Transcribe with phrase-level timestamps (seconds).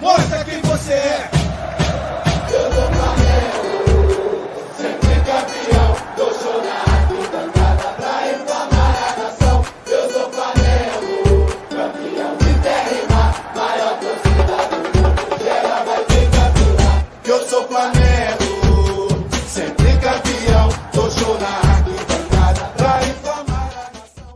[0.00, 1.30] Mostra quem você é.
[2.52, 5.96] Eu sou Flamengo, sempre campeão.
[6.42, 9.58] Show na arquibancada pra inflamar a nação.
[9.86, 13.22] Eu sou Flamengo, campeão de terra.
[13.54, 16.96] Maior torcida do mundo, geral vai ser campeão.
[17.24, 18.50] Eu sou Flamengo,
[19.48, 20.66] sempre campeão.
[21.10, 24.32] Show na arquibancada pra inflamar a nação.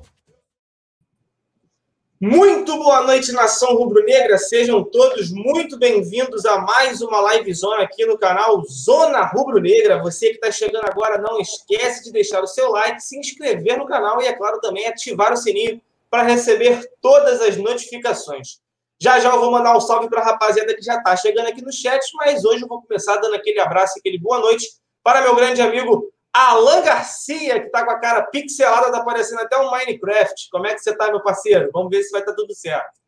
[2.20, 4.38] Muito boa noite, nação rubro-negra.
[4.38, 10.00] Sejam todos muito bem-vindos a mais uma live zona aqui no canal Zona Rubro-Negra.
[10.02, 13.86] Você que está chegando agora, não esquece de deixar o seu like, se inscrever no
[13.86, 18.60] canal e, é claro, também ativar o sininho para receber todas as notificações.
[19.00, 21.62] Já já eu vou mandar um salve para a rapaziada que já está chegando aqui
[21.62, 24.66] no chat, mas hoje eu vou começar dando aquele abraço, aquele boa noite
[25.02, 29.58] para meu grande amigo Alan Garcia, que está com a cara pixelada, tá aparecendo até
[29.58, 30.48] um Minecraft.
[30.50, 31.70] Como é que você tá, meu parceiro?
[31.72, 33.00] Vamos ver se vai estar tudo certo.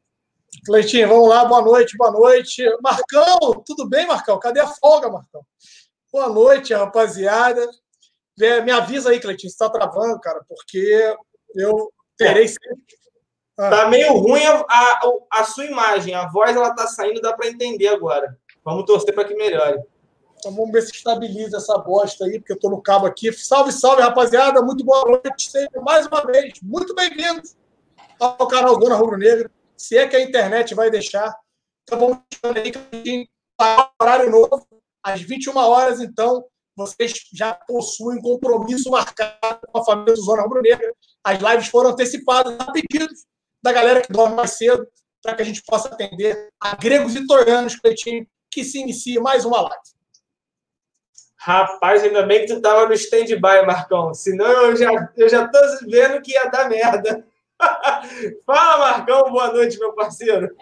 [0.66, 2.62] Cleitinho, vamos lá, boa noite, boa noite.
[2.82, 4.38] Marcão, tudo bem, Marcão?
[4.38, 5.42] Cadê a folga, Marcão?
[6.12, 7.66] Boa noite, rapaziada.
[8.40, 11.16] É, Me avisa aí, Cleitinho, se está travando, cara, porque
[11.54, 12.76] eu terei sempre.
[13.58, 15.00] Ah, Tá meio ruim a, a,
[15.32, 18.36] a sua imagem, a voz ela tá saindo, dá para entender agora.
[18.64, 19.78] Vamos torcer para que melhore.
[20.42, 23.32] Então vamos ver se estabiliza essa bosta aí, porque eu tô no cabo aqui.
[23.32, 24.60] Salve, salve, rapaziada.
[24.60, 25.48] Muito boa noite.
[25.48, 27.54] Sejam mais uma vez muito bem-vindos
[28.18, 29.48] ao canal Dona Rubro Negra.
[29.76, 31.32] Se é que a internet vai deixar.
[31.84, 32.18] Então vamos
[32.56, 33.28] aí,
[34.00, 34.66] horário novo,
[35.00, 36.44] às 21 horas, então.
[36.74, 40.92] Vocês já possuem compromisso marcado com a família do Zona Rubro Negra.
[41.22, 43.26] As lives foram antecipadas a pedidos
[43.62, 44.88] da galera que dorme mais cedo,
[45.22, 47.76] para que a gente possa atender a gregos e troianos,
[48.50, 50.01] que se inicia mais uma live.
[51.44, 54.14] Rapaz, ainda bem que tu tava no stand-by, Marcão.
[54.14, 57.26] Senão eu já, eu já tô vendo que ia dar merda.
[58.46, 59.28] Fala, Marcão.
[59.28, 60.54] Boa noite, meu parceiro.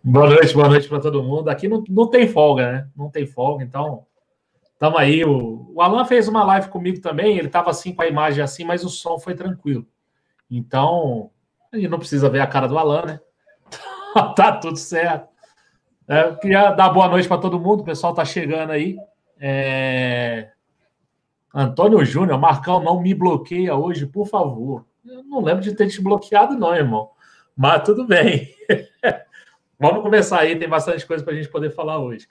[0.00, 1.48] Boa noite, boa noite para todo mundo.
[1.48, 2.88] Aqui não, não tem folga, né?
[2.96, 4.06] Não tem folga, então
[4.72, 5.24] estamos aí.
[5.24, 8.62] O, o Alan fez uma live comigo também, ele estava assim com a imagem assim,
[8.62, 9.84] mas o som foi tranquilo.
[10.48, 11.32] Então,
[11.72, 13.20] a gente não precisa ver a cara do Alan, né?
[14.36, 15.26] tá tudo certo.
[16.06, 18.96] É, queria dar boa noite para todo mundo, o pessoal tá chegando aí.
[19.40, 20.50] É,
[21.54, 24.84] Antônio Júnior, Marcão, não me bloqueia hoje, por favor.
[25.06, 27.10] Eu não lembro de ter te bloqueado, não, irmão.
[27.56, 28.54] Mas tudo bem.
[29.78, 32.28] Vamos começar aí, tem bastante coisa para a gente poder falar hoje.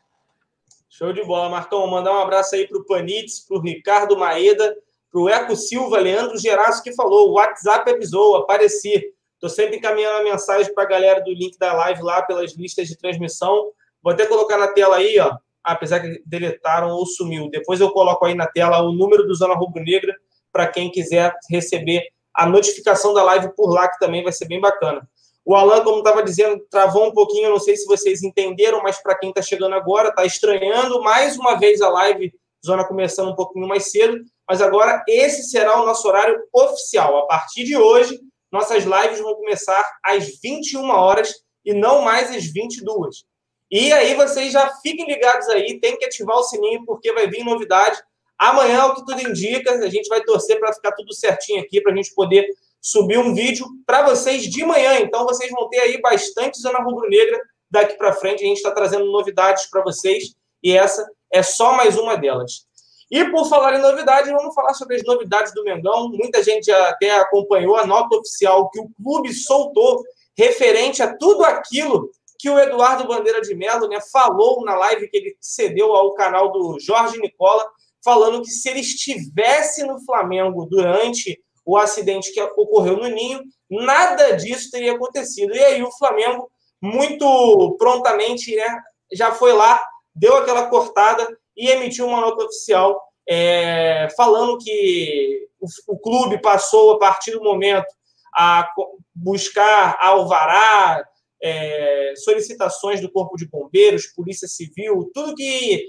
[0.89, 1.81] Show de bola, Marcão.
[1.81, 4.75] Vou mandar um abraço aí pro Panitz, pro Ricardo Maeda,
[5.11, 9.13] pro Eco Silva, Leandro Geraço, que falou: o WhatsApp avisou, apareci.
[9.39, 12.87] Tô sempre encaminhando a mensagem para a galera do link da live lá pelas listas
[12.87, 13.71] de transmissão.
[14.01, 15.37] Vou até colocar na tela aí, ó.
[15.73, 17.49] Apesar que deletaram ou sumiu.
[17.49, 20.15] Depois eu coloco aí na tela o número do Zona Rubro Negra
[20.51, 24.61] para quem quiser receber a notificação da live por lá, que também vai ser bem
[24.61, 25.07] bacana.
[25.43, 29.17] O Alan, como estava dizendo, travou um pouquinho, não sei se vocês entenderam, mas para
[29.17, 32.33] quem está chegando agora, está estranhando mais uma vez a live,
[32.65, 37.17] zona começando um pouquinho mais cedo, mas agora esse será o nosso horário oficial.
[37.19, 38.19] A partir de hoje,
[38.51, 41.33] nossas lives vão começar às 21 horas
[41.65, 43.25] e não mais às 22.
[43.69, 47.43] E aí vocês já fiquem ligados aí, tem que ativar o sininho porque vai vir
[47.43, 48.01] novidade.
[48.37, 51.91] Amanhã, o que tudo indica, a gente vai torcer para ficar tudo certinho aqui, para
[51.91, 52.47] a gente poder
[52.79, 54.99] subir um vídeo para vocês de manhã.
[54.99, 58.43] Então, vocês vão ter aí bastante Zona Rubro Negra daqui para frente.
[58.43, 62.67] A gente está trazendo novidades para vocês e essa é só mais uma delas.
[63.09, 66.09] E por falar em novidades, vamos falar sobre as novidades do Mengão.
[66.09, 70.03] Muita gente até acompanhou a nota oficial que o clube soltou
[70.37, 75.17] referente a tudo aquilo que o Eduardo Bandeira de Mello né, falou na live que
[75.17, 77.65] ele cedeu ao canal do Jorge Nicola,
[78.03, 84.31] falando que se ele estivesse no Flamengo durante o acidente que ocorreu no Ninho, nada
[84.31, 85.53] disso teria acontecido.
[85.53, 86.49] E aí o Flamengo,
[86.81, 88.81] muito prontamente, né,
[89.11, 89.83] já foi lá,
[90.15, 96.93] deu aquela cortada e emitiu uma nota oficial é, falando que o, o, clube passou,
[96.93, 97.87] a partir do momento,
[98.33, 98.69] a
[99.13, 101.03] buscar alvará,
[101.41, 105.85] é, solicitações do Corpo de Bombeiros, Polícia Civil, tudo que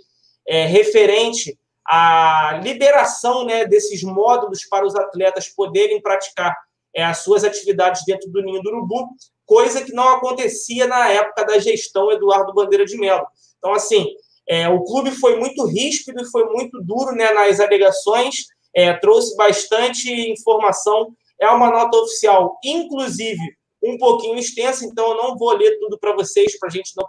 [0.47, 6.55] é referente à liberação né, desses módulos para os atletas poderem praticar
[6.95, 9.09] é, as suas atividades dentro do Ninho do Urubu,
[9.47, 13.27] coisa que não acontecia na época da gestão Eduardo Bandeira de Mello.
[13.59, 14.07] Então, assim,
[14.49, 19.37] é, o clube foi muito ríspido e foi muito duro né, nas alegações, é, trouxe
[19.37, 21.15] bastante informação.
[21.41, 23.58] É uma nota oficial, inclusive
[23.93, 27.07] um pouquinho extensa, então eu não vou ler tudo para vocês, para a gente não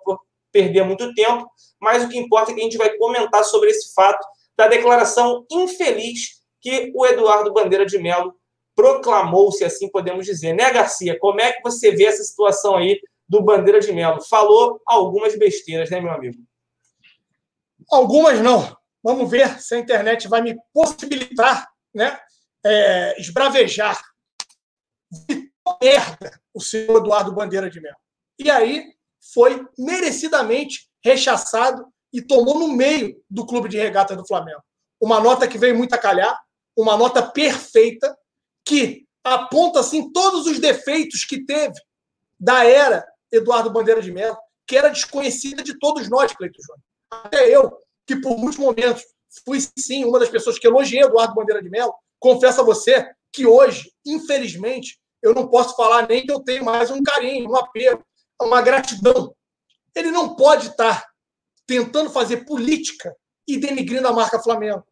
[0.52, 1.50] perder muito tempo,
[1.80, 4.26] mas o que importa é que a gente vai comentar sobre esse fato
[4.58, 8.34] da declaração infeliz que o Eduardo Bandeira de Mello
[8.76, 10.54] proclamou, se assim podemos dizer.
[10.54, 11.18] Né, Garcia?
[11.20, 13.00] Como é que você vê essa situação aí
[13.30, 14.22] do Bandeira de Melo.
[14.24, 16.38] Falou algumas besteiras, né, meu amigo?
[17.92, 18.76] Algumas não.
[19.04, 22.20] Vamos ver se a internet vai me possibilitar né,
[22.66, 24.02] é, esbravejar.
[25.82, 27.96] Merda o senhor Eduardo Bandeira de Melo.
[28.38, 28.94] E aí
[29.34, 34.62] foi merecidamente rechaçado e tomou no meio do clube de regata do Flamengo.
[35.00, 36.38] Uma nota que veio muito a calhar,
[36.76, 38.18] uma nota perfeita,
[38.66, 41.76] que aponta assim todos os defeitos que teve
[42.40, 44.38] da era Eduardo Bandeira de Mello,
[44.68, 46.84] que era desconhecida de todos nós, Cleiton Júnior.
[47.12, 47.78] Até eu,
[48.08, 49.04] que por muitos momentos
[49.46, 53.46] fui sim uma das pessoas que elogiei Eduardo Bandeira de Mello, confesso a você que
[53.46, 58.04] hoje, infelizmente, eu não posso falar nem que eu tenho mais um carinho, um apelo,
[58.42, 59.36] uma gratidão.
[59.96, 61.06] Ele não pode estar
[61.68, 63.16] tentando fazer política
[63.48, 64.84] e denigrindo a marca Flamengo.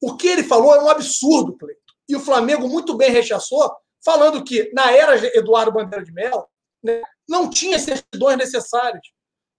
[0.00, 1.80] O que ele falou é um absurdo, Cleiton.
[2.08, 3.70] E o Flamengo muito bem rechaçou,
[4.04, 6.46] falando que na era Eduardo Bandeira de Mello,
[6.82, 9.02] né, não tinha certidões necessárias.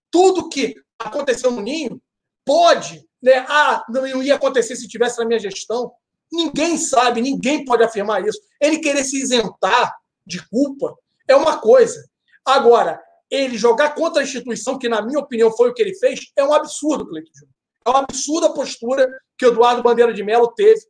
[0.10, 2.02] Tudo que aconteceu no Ninho
[2.46, 5.92] pode, né, ah, não ia acontecer se tivesse na minha gestão.
[6.32, 8.40] Ninguém sabe, ninguém pode afirmar isso.
[8.62, 9.94] Ele querer se isentar
[10.28, 10.94] de culpa
[11.28, 12.06] é uma coisa.
[12.46, 16.32] Agora, ele jogar contra a instituição, que na minha opinião foi o que ele fez,
[16.36, 17.56] é um absurdo, Cleiton Júnior.
[17.86, 20.82] É uma absurda postura que o Eduardo Bandeira de Mello teve.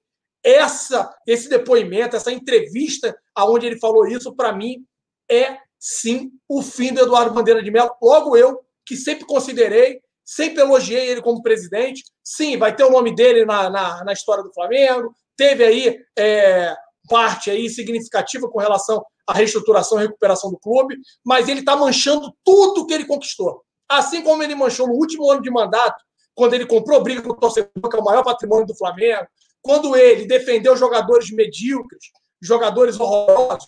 [0.44, 4.86] Essa, esse depoimento, essa entrevista aonde ele falou isso, para mim,
[5.30, 7.92] é sim o fim do Eduardo Bandeira de Mello.
[8.02, 12.04] Logo eu, que sempre considerei, sempre elogiei ele como presidente.
[12.24, 15.14] Sim, vai ter o nome dele na, na, na história do Flamengo.
[15.36, 16.76] Teve aí é,
[17.10, 22.34] parte aí significativa com relação à reestruturação e recuperação do clube, mas ele está manchando
[22.44, 23.62] tudo que ele conquistou.
[23.90, 26.04] Assim como ele manchou no último ano de mandato,
[26.34, 29.28] quando ele comprou briga com o torcedor, que é o maior patrimônio do Flamengo,
[29.62, 32.04] quando ele defendeu jogadores medíocres,
[32.42, 33.66] jogadores horrorosos,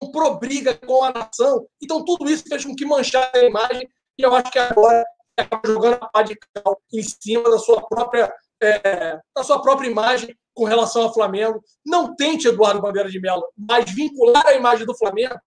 [0.00, 1.66] comprou briga com a nação.
[1.82, 3.88] Então, tudo isso fez com que manchasse a imagem,
[4.18, 5.04] e eu acho que agora
[5.36, 8.32] acaba jogando a pá de cal em cima da sua própria,
[8.62, 11.62] é, da sua própria imagem com relação ao Flamengo.
[11.84, 15.38] Não tente, Eduardo Bandeira de Mello, mas vincular a imagem do Flamengo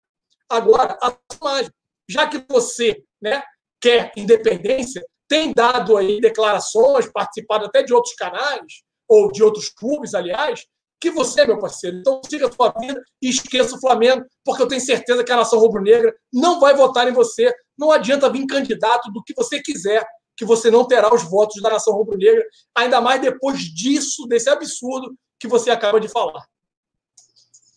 [0.50, 1.72] agora à imagem.
[2.08, 3.42] Já que você né,
[3.82, 10.14] quer independência, tem dado aí declarações, participado até de outros canais, ou de outros clubes,
[10.14, 10.66] aliás,
[11.00, 11.98] que você, meu parceiro.
[11.98, 15.36] Então siga a sua vida e esqueça o Flamengo, porque eu tenho certeza que a
[15.36, 17.54] nação rubro-negra não vai votar em você.
[17.78, 20.06] Não adianta vir candidato do que você quiser,
[20.36, 22.44] que você não terá os votos da nação rubro-negra,
[22.74, 26.46] ainda mais depois disso, desse absurdo que você acaba de falar.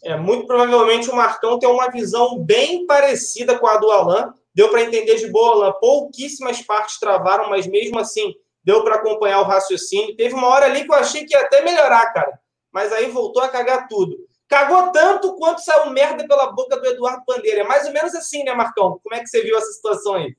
[0.03, 4.33] É, muito provavelmente o Marcão tem uma visão bem parecida com a do Alain.
[4.55, 5.75] Deu para entender de boa, Alain.
[5.81, 10.17] Pouquíssimas partes travaram, mas mesmo assim deu para acompanhar o raciocínio.
[10.17, 12.39] Teve uma hora ali que eu achei que ia até melhorar, cara
[12.73, 14.17] mas aí voltou a cagar tudo.
[14.47, 17.61] Cagou tanto quanto saiu merda pela boca do Eduardo Bandeira.
[17.61, 18.99] É mais ou menos assim, né, Marcão?
[19.03, 20.37] Como é que você viu essa situação aí?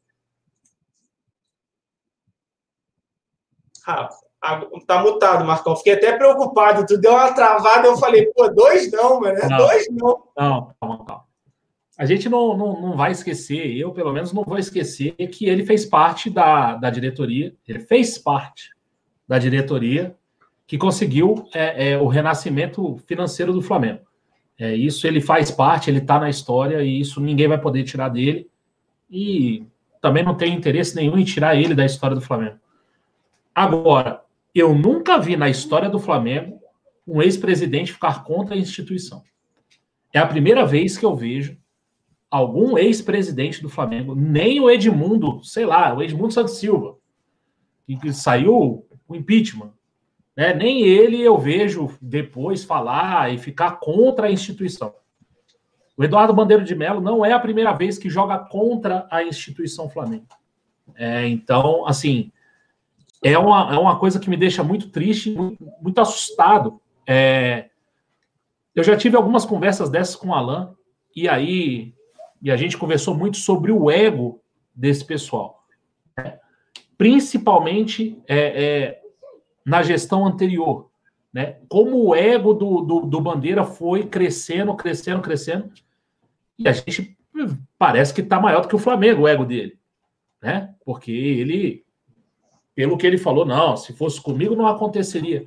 [3.85, 4.09] Ah,
[4.87, 5.75] tá mutado, Marcão.
[5.75, 6.85] Fiquei até preocupado.
[6.85, 9.39] Tu deu uma travada, eu falei, pô, dois não, mano.
[9.49, 10.23] Não, dois não.
[10.37, 11.23] Não, calma, calma.
[11.97, 15.65] A gente não, não, não vai esquecer, eu pelo menos não vou esquecer, que ele
[15.65, 18.69] fez parte da, da diretoria, ele fez parte
[19.27, 20.15] da diretoria
[20.65, 23.99] que conseguiu é, é, o renascimento financeiro do Flamengo.
[24.57, 28.07] É, isso ele faz parte, ele está na história e isso ninguém vai poder tirar
[28.07, 28.47] dele.
[29.09, 29.65] E
[29.99, 32.57] também não tem interesse nenhum em tirar ele da história do Flamengo.
[33.59, 34.23] Agora,
[34.56, 36.61] eu nunca vi na história do Flamengo
[37.06, 39.21] um ex-presidente ficar contra a instituição.
[40.13, 41.57] É a primeira vez que eu vejo
[42.31, 46.95] algum ex-presidente do Flamengo, nem o Edmundo, sei lá, o Edmundo Santos Silva,
[47.85, 49.73] que saiu o impeachment,
[50.37, 50.54] né?
[50.54, 54.95] Nem ele eu vejo depois falar e ficar contra a instituição.
[55.97, 59.89] O Eduardo Bandeiro de Mello não é a primeira vez que joga contra a instituição
[59.89, 60.28] Flamengo.
[60.95, 62.31] É, então, assim,
[63.23, 66.80] é uma, é uma coisa que me deixa muito triste, muito, muito assustado.
[67.06, 67.69] É,
[68.73, 70.76] eu já tive algumas conversas dessas com o Alan,
[71.16, 71.94] e aí
[72.42, 74.42] e a gente conversou muito sobre o ego
[74.73, 75.66] desse pessoal.
[76.18, 76.40] Né?
[76.97, 79.02] Principalmente é, é,
[79.66, 80.90] na gestão anterior.
[81.33, 81.57] Né?
[81.68, 85.71] Como o ego do, do, do Bandeira foi crescendo, crescendo, crescendo.
[86.57, 87.18] E a gente
[87.78, 89.78] parece que está maior do que o Flamengo, o ego dele.
[90.42, 90.73] Né?
[90.85, 91.85] Porque ele,
[92.80, 95.45] pelo que ele falou, não, se fosse comigo não aconteceria.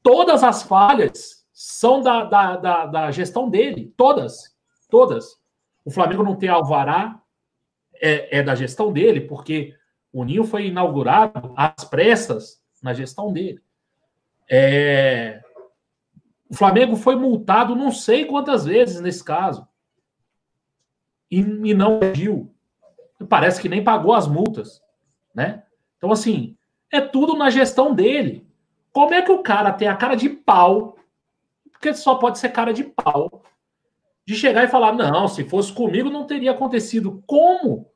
[0.00, 3.92] Todas as falhas são da, da, da, da gestão dele.
[3.96, 4.56] Todas.
[4.88, 5.36] Todas.
[5.84, 7.20] O Flamengo não tem alvará,
[7.96, 9.74] é, é da gestão dele, porque
[10.12, 13.60] o Ninho foi inaugurado às pressas na gestão dele.
[14.48, 15.42] É...
[16.48, 19.66] O Flamengo foi multado não sei quantas vezes nesse caso.
[21.28, 22.54] E, e não agiu.
[23.28, 24.80] parece que nem pagou as multas,
[25.34, 25.63] né?
[26.04, 26.54] Então, assim,
[26.92, 28.46] é tudo na gestão dele.
[28.92, 30.98] Como é que o cara tem a cara de pau,
[31.72, 33.42] porque só pode ser cara de pau,
[34.26, 37.24] de chegar e falar: não, se fosse comigo não teria acontecido.
[37.26, 37.90] Como?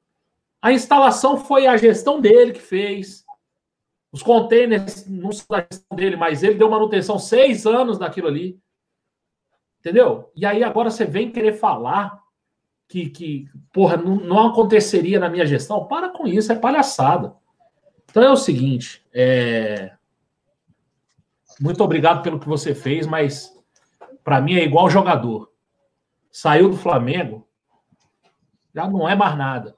[0.63, 3.27] A instalação foi a gestão dele que fez.
[4.11, 8.59] Os containers não são da gestão dele, mas ele deu manutenção seis anos daquilo ali.
[9.81, 10.33] Entendeu?
[10.35, 12.23] E aí agora você vem querer falar
[12.89, 15.87] que, que porra, não, não aconteceria na minha gestão.
[15.87, 17.37] Para com isso, é palhaçada.
[18.11, 19.93] Então é o seguinte, é...
[21.61, 23.53] muito obrigado pelo que você fez, mas
[24.25, 25.53] para mim é igual jogador.
[26.31, 27.47] Saiu do Flamengo,
[28.75, 29.77] já não é mais nada.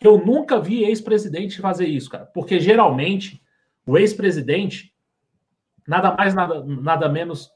[0.00, 3.42] Eu nunca vi ex-presidente fazer isso, cara, porque geralmente
[3.86, 4.92] o ex-presidente
[5.86, 7.50] nada mais nada, nada menos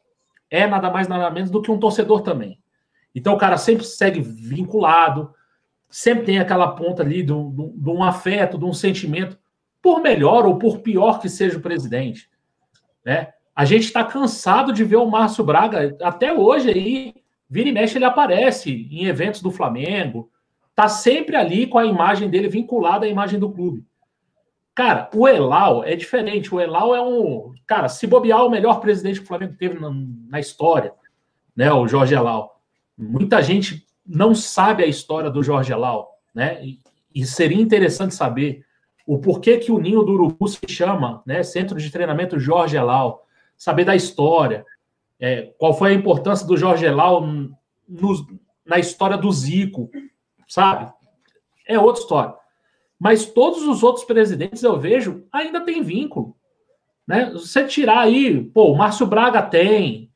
[0.50, 2.60] é nada mais nada menos do que um torcedor também.
[3.14, 5.34] Então o cara sempre segue vinculado,
[5.88, 9.38] sempre tem aquela ponta ali de um, de um afeto, de um sentimento,
[9.86, 12.28] por melhor ou por pior que seja o presidente,
[13.04, 13.28] né?
[13.54, 17.14] A gente está cansado de ver o Márcio Braga até hoje aí,
[17.48, 20.28] vira e mexe ele aparece em eventos do Flamengo,
[20.74, 23.86] tá sempre ali com a imagem dele vinculada à imagem do clube.
[24.74, 26.52] Cara, o Elal é diferente.
[26.52, 27.54] O Elal é um.
[27.64, 29.88] Cara, se bobear, o melhor presidente que o Flamengo teve na,
[30.28, 30.92] na história,
[31.54, 31.72] né?
[31.72, 32.60] O Jorge Elal.
[32.98, 36.60] Muita gente não sabe a história do Jorge Elal, né?
[36.66, 36.80] E,
[37.14, 38.65] e seria interessante saber
[39.06, 41.42] o porquê que o Ninho do Urubu se chama, né?
[41.44, 43.24] Centro de Treinamento Jorge Elal.
[43.56, 44.66] Saber da história.
[45.18, 47.22] É, qual foi a importância do Jorge Elal
[47.88, 48.26] no,
[48.66, 49.88] na história do Zico,
[50.48, 50.92] sabe?
[51.66, 52.34] É outra história.
[52.98, 56.36] Mas todos os outros presidentes eu vejo ainda tem vínculo.
[57.06, 57.30] Né?
[57.30, 60.10] Você tirar aí, pô, o Márcio Braga tem,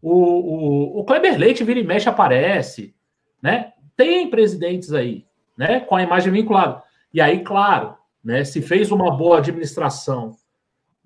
[0.00, 2.94] o, o, o Kleber Leite vira e mexe aparece,
[3.40, 3.72] né?
[3.96, 5.80] Tem presidentes aí, né?
[5.80, 6.82] Com a imagem vinculada.
[7.12, 8.44] E aí, claro, né?
[8.44, 10.36] Se fez uma boa administração,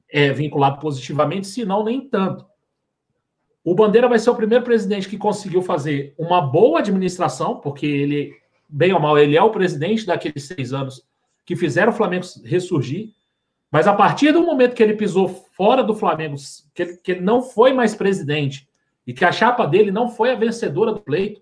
[0.08, 2.46] é vinculado positivamente, se não, nem tanto.
[3.64, 8.32] O Bandeira vai ser o primeiro presidente que conseguiu fazer uma boa administração, porque ele
[8.68, 11.04] bem ou mal, ele é o presidente daqueles seis anos
[11.44, 13.12] que fizeram o Flamengo ressurgir.
[13.70, 16.36] Mas a partir do momento que ele pisou fora do Flamengo,
[16.74, 18.68] que ele, que ele não foi mais presidente
[19.06, 21.40] e que a chapa dele não foi a vencedora do pleito,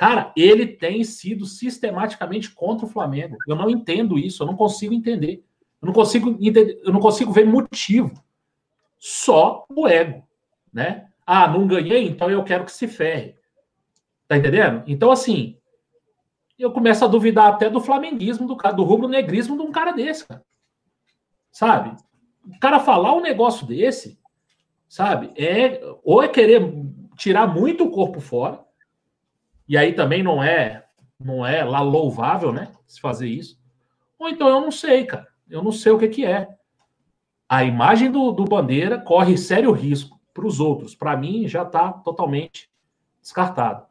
[0.00, 3.36] cara, ele tem sido sistematicamente contra o Flamengo.
[3.46, 5.44] Eu não entendo isso, eu não consigo entender.
[5.82, 8.10] Eu não consigo entender, eu não consigo ver motivo.
[8.98, 10.26] Só o ego,
[10.72, 11.06] né?
[11.26, 13.34] Ah, não ganhei, então eu quero que se ferre.
[14.26, 14.84] Tá entendendo?
[14.86, 15.58] Então, assim,
[16.58, 20.42] eu começo a duvidar até do flamenguismo, do, do rubro-negrismo de um cara desse, cara.
[21.52, 21.94] Sabe?
[22.46, 24.18] O cara falar um negócio desse,
[24.88, 25.30] sabe?
[25.36, 26.72] É, ou é querer
[27.18, 28.64] tirar muito o corpo fora,
[29.70, 30.84] e aí também não é
[31.18, 32.72] não é lá louvável, né?
[32.86, 33.58] Se fazer isso.
[34.18, 35.28] Ou então eu não sei, cara.
[35.48, 36.48] Eu não sei o que, que é.
[37.48, 40.94] A imagem do, do Bandeira corre sério risco para os outros.
[40.94, 42.70] Para mim, já está totalmente
[43.20, 43.86] descartado.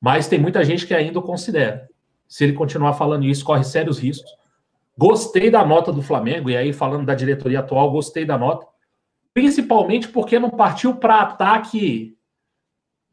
[0.00, 1.88] Mas tem muita gente que ainda o considera
[2.28, 4.30] se ele continuar falando isso, corre sérios riscos.
[4.98, 8.66] Gostei da nota do Flamengo, e aí falando da diretoria atual, gostei da nota,
[9.32, 12.15] principalmente porque não partiu para ataque.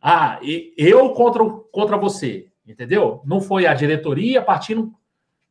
[0.05, 0.37] Ah,
[0.77, 3.21] eu contra, contra você, entendeu?
[3.23, 4.93] Não foi a diretoria partindo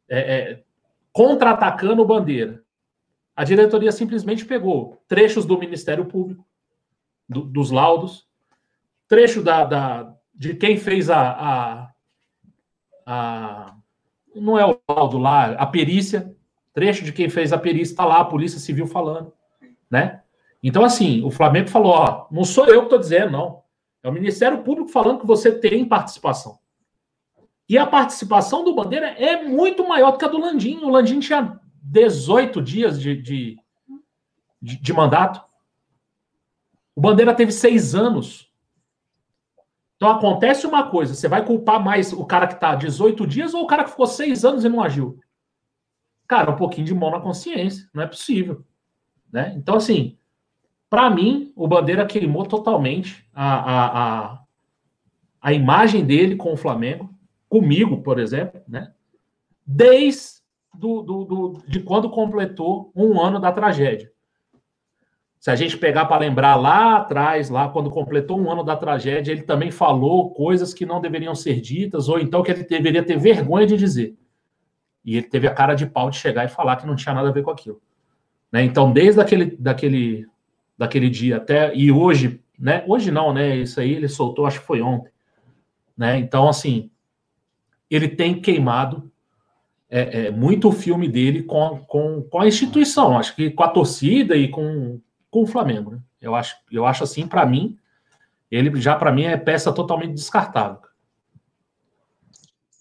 [0.07, 0.63] é, é,
[1.11, 2.63] contra-atacando o Bandeira.
[3.35, 6.47] A diretoria simplesmente pegou trechos do Ministério Público,
[7.27, 8.29] do, dos laudos,
[9.09, 11.93] trecho da, da, de quem fez a, a
[13.07, 13.75] a,
[14.35, 16.35] não é o laudo lá, a perícia,
[16.73, 19.33] trecho de quem fez a perícia está lá, a Polícia Civil falando,
[19.91, 20.21] né?
[20.63, 23.62] Então, assim, o Flamengo falou, ó, não sou eu que estou dizendo, não.
[24.03, 26.59] É o Ministério Público falando que você tem participação.
[27.69, 30.79] E a participação do Bandeira é muito maior do que a do Landim.
[30.79, 33.59] O Landim tinha 18 dias de, de,
[34.61, 35.43] de, de mandato.
[36.95, 38.53] O Bandeira teve seis anos.
[39.97, 43.63] Então acontece uma coisa, você vai culpar mais o cara que está 18 dias ou
[43.63, 45.21] o cara que ficou seis anos e não agiu?
[46.27, 48.67] Cara, um pouquinho de mão na consciência, não é possível.
[49.33, 49.55] Né?
[49.57, 50.19] Então, assim,
[50.93, 53.87] para mim, o Bandeira queimou totalmente a, a,
[54.35, 54.39] a,
[55.41, 57.09] a, imagem dele com o Flamengo,
[57.49, 58.93] comigo, por exemplo, né?
[59.67, 60.43] desde
[60.75, 64.13] do, do, do, de quando completou um ano da tragédia.
[65.41, 69.33] Se a gente pegar para lembrar lá atrás, lá quando completou um ano da tragédia,
[69.33, 73.19] ele também falou coisas que não deveriam ser ditas, ou então que ele deveria ter
[73.19, 74.15] vergonha de dizer.
[75.03, 77.31] E ele teve a cara de pau de chegar e falar que não tinha nada
[77.31, 77.81] a ver com aquilo.
[78.53, 78.63] Né?
[78.63, 80.31] Então, desde aquele, daquele,
[80.83, 81.73] daquele dia até.
[81.75, 82.85] E hoje, né?
[82.89, 83.57] Hoje não, né?
[83.57, 85.13] Isso aí ele soltou, acho que foi ontem.
[85.97, 86.19] Né?
[86.19, 86.91] Então, assim,
[87.89, 89.11] ele tem queimado
[89.89, 93.69] é, é, muito o filme dele com, com, com a instituição, acho que com a
[93.69, 95.93] torcida e com, com o Flamengo.
[95.93, 96.01] Né?
[96.21, 97.79] Eu, acho, eu acho assim, para mim,
[98.51, 100.81] ele já para mim é peça totalmente descartável.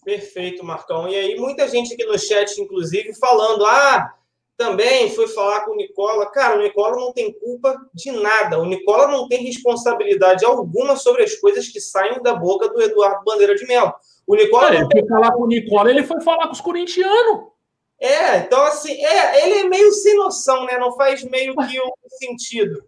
[0.04, 1.08] Perfeito, Marcão.
[1.08, 4.12] E aí, muita gente aqui no chat, inclusive, falando: ah,
[4.56, 6.30] também foi falar com o Nicola.
[6.30, 8.58] Cara, o Nicola não tem culpa de nada.
[8.58, 13.24] O Nicola não tem responsabilidade alguma sobre as coisas que saem da boca do Eduardo
[13.24, 13.92] Bandeira de Mello.
[14.26, 14.74] O Nicola.
[14.74, 17.52] É, ele foi falar com o Nicola, ele foi falar com os corintianos.
[18.00, 20.78] É, então assim, é, ele é meio sem noção, né?
[20.78, 22.84] Não faz meio que um sentido.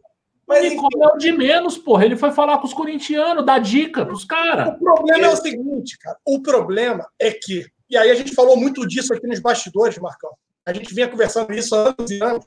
[0.47, 2.05] Mas, o Nicola é o de menos, porra.
[2.05, 4.77] Ele foi falar com os corintianos, dar dica pros caras.
[4.77, 6.19] O problema é o seguinte, cara.
[6.25, 10.31] O problema é que, e aí a gente falou muito disso aqui nos bastidores, Marcão.
[10.67, 12.47] A gente vinha conversando isso há anos e anos.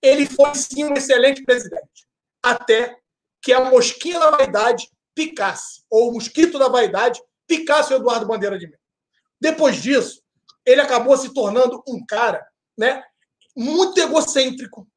[0.00, 2.06] Ele foi sim um excelente presidente.
[2.42, 2.98] Até
[3.40, 8.58] que a mosquinha da vaidade picasse, ou o mosquito da vaidade picasse o Eduardo Bandeira
[8.58, 8.78] de Mello.
[9.40, 10.22] Depois disso,
[10.64, 12.44] ele acabou se tornando um cara
[12.78, 13.02] né,
[13.56, 14.88] muito egocêntrico.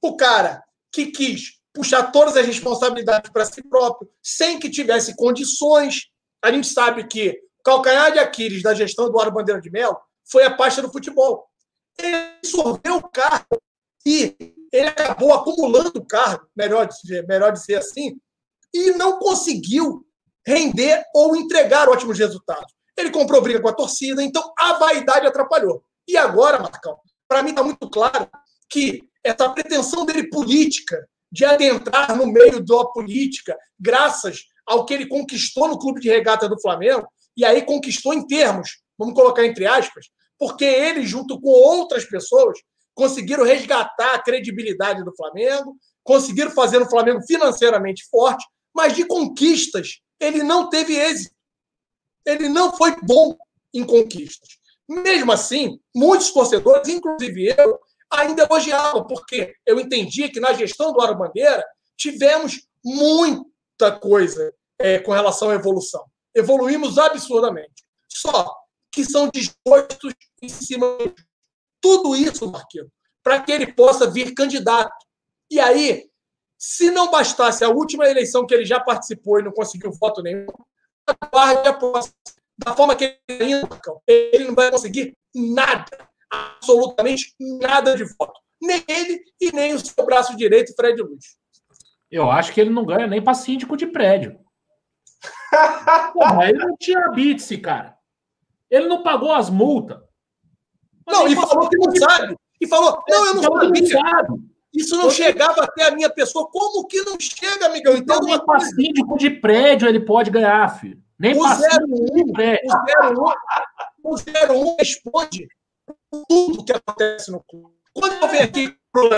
[0.00, 6.10] O cara que quis puxar todas as responsabilidades para si próprio, sem que tivesse condições.
[6.42, 7.30] A gente sabe que
[7.60, 10.92] o calcanhar de Aquiles da gestão do Eduardo Bandeira de Mello foi a pasta do
[10.92, 11.48] futebol.
[12.04, 13.60] Absorveu o cargo
[14.04, 14.36] e
[14.72, 18.18] ele acabou acumulando o cargo, melhor de, melhor dizer assim,
[18.72, 20.04] e não conseguiu
[20.46, 22.72] render ou entregar ótimos resultados.
[22.96, 25.84] Ele comprou briga com a torcida, então a vaidade atrapalhou.
[26.08, 28.28] E agora, Marcão, para mim está muito claro
[28.68, 35.06] que essa pretensão dele política, de adentrar no meio da política, graças ao que ele
[35.06, 37.06] conquistou no clube de regata do Flamengo,
[37.36, 40.06] e aí conquistou em termos, vamos colocar entre aspas,
[40.42, 42.58] porque ele, junto com outras pessoas,
[42.96, 48.44] conseguiram resgatar a credibilidade do Flamengo, conseguiram fazer o Flamengo financeiramente forte,
[48.74, 51.32] mas de conquistas ele não teve êxito.
[52.26, 53.36] Ele não foi bom
[53.72, 54.48] em conquistas.
[54.88, 57.78] Mesmo assim, muitos torcedores, inclusive eu,
[58.10, 61.64] ainda elogiavam, porque eu entendia que na gestão do Aro Bandeira
[61.96, 66.04] tivemos muita coisa é, com relação à evolução.
[66.34, 67.84] Evoluímos absurdamente.
[68.08, 68.52] Só
[68.92, 70.12] que são dispostos
[70.42, 71.14] em cima de
[71.80, 72.88] tudo isso, Marquinhos,
[73.22, 74.92] para que ele possa vir candidato.
[75.50, 76.10] E aí,
[76.58, 80.46] se não bastasse a última eleição que ele já participou e não conseguiu voto nenhum,
[81.06, 82.14] aguarde a próxima.
[82.58, 83.68] Da forma que ele indo,
[84.06, 88.40] ele não vai conseguir nada, absolutamente nada de voto.
[88.60, 91.36] Nem ele e nem o seu braço direito, Fred Luz.
[92.10, 94.38] Eu acho que ele não ganha nem para síndico de prédio.
[96.44, 97.96] Ele não tinha bits, cara.
[98.70, 100.01] Ele não pagou as multas.
[101.06, 102.36] Não, e falou que não sabe.
[102.60, 103.98] E falou, não, eu não sabia.
[104.72, 106.48] Isso não chegava até a minha pessoa.
[106.50, 107.94] Como que não chega, amigão?
[107.96, 111.02] Então, nem para síndico de prédio ele pode ganhar, filho.
[111.18, 112.70] Nem o 01, de prédio.
[114.02, 115.46] O 01, o 01 responde
[116.10, 117.74] tudo que acontece no clube.
[117.92, 119.10] Quando eu venho aqui pro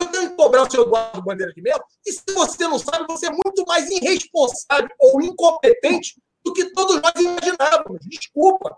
[0.00, 1.82] eu tenho que cobrar o seu Eduardo Bandeira de Melo.
[2.06, 7.00] E se você não sabe, você é muito mais irresponsável ou incompetente do que todos
[7.00, 8.00] nós imaginávamos.
[8.02, 8.76] Desculpa.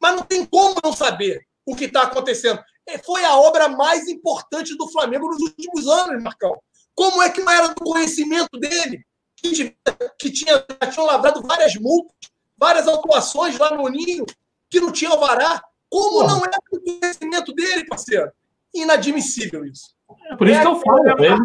[0.00, 2.62] Mas não tem como não saber o que está acontecendo.
[2.86, 6.60] É, foi a obra mais importante do Flamengo nos últimos anos, Marcão.
[6.94, 9.04] Como é que não era do conhecimento dele?
[9.36, 9.76] Que,
[10.18, 12.14] que tinha, tinha lavrado várias multas,
[12.56, 14.24] várias atuações lá no Ninho,
[14.68, 15.62] que não tinha alvará.
[15.88, 18.30] Como não era do conhecimento dele, parceiro?
[18.74, 19.94] Inadmissível isso.
[20.30, 21.08] É por isso é, que eu falo.
[21.08, 21.36] É,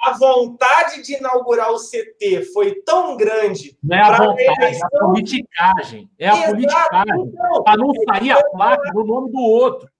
[0.00, 3.76] a vontade de inaugurar o CT foi tão grande.
[3.82, 6.10] Não é a vontade, é a politicagem.
[6.18, 6.50] É a Exato.
[6.50, 7.32] politicagem.
[7.64, 9.90] Para não sair a placa no nome do outro.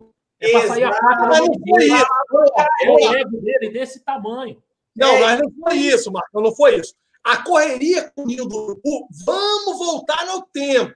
[0.41, 1.93] É para sair a placa no nome dele.
[1.93, 4.63] É o ego dele desse tamanho.
[4.97, 5.21] Não, é.
[5.21, 6.43] mas não foi isso, Marcos.
[6.43, 6.95] Não foi isso.
[7.23, 10.95] A correria com o Ninho do Urubu, vamos voltar no tempo.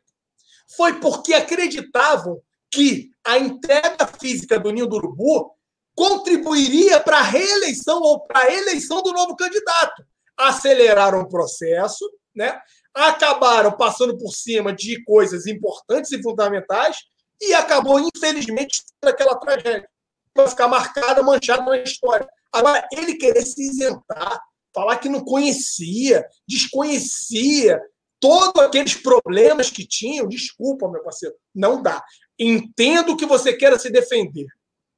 [0.77, 2.41] Foi porque acreditavam
[2.71, 5.55] que a entrega física do Ninho do Urubu
[5.95, 10.05] contribuiria para a reeleição ou para a eleição do novo candidato.
[10.37, 12.05] Aceleraram o processo,
[12.35, 12.59] né?
[12.95, 16.99] acabaram passando por cima de coisas importantes e fundamentais
[17.41, 19.89] e acabou, infelizmente, aquela tragédia.
[20.35, 22.27] Vai ficar marcada, manchada na história.
[22.53, 24.41] Agora, ele querer se isentar,
[24.73, 27.81] falar que não conhecia, desconhecia
[28.21, 32.03] todos aqueles problemas que tinham, desculpa, meu parceiro, não dá.
[32.39, 34.47] Entendo que você queira se defender,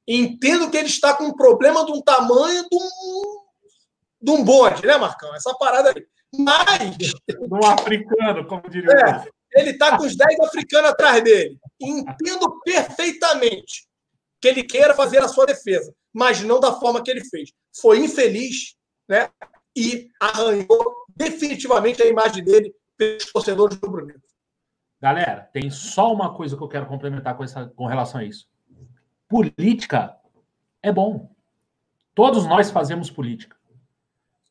[0.07, 3.43] entendo que ele está com um problema de um tamanho de um,
[4.21, 5.33] de um bonde, né, Marcão?
[5.35, 6.05] Essa parada aí.
[6.37, 7.13] Mas.
[7.51, 8.91] Um africano, como diria.
[8.91, 11.57] É, ele está com os 10 africanos atrás dele.
[11.81, 13.87] Entendo perfeitamente
[14.39, 17.51] que ele queira fazer a sua defesa, mas não da forma que ele fez.
[17.81, 18.75] Foi infeliz,
[19.07, 19.29] né?
[19.75, 24.13] E arranhou definitivamente a imagem dele pelos torcedores do Bruno.
[24.99, 28.47] Galera, tem só uma coisa que eu quero complementar com, essa, com relação a isso.
[29.27, 30.15] Política
[30.81, 31.29] é bom.
[32.15, 33.57] Todos nós fazemos política.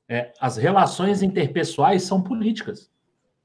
[0.09, 2.91] É, as relações interpessoais são políticas.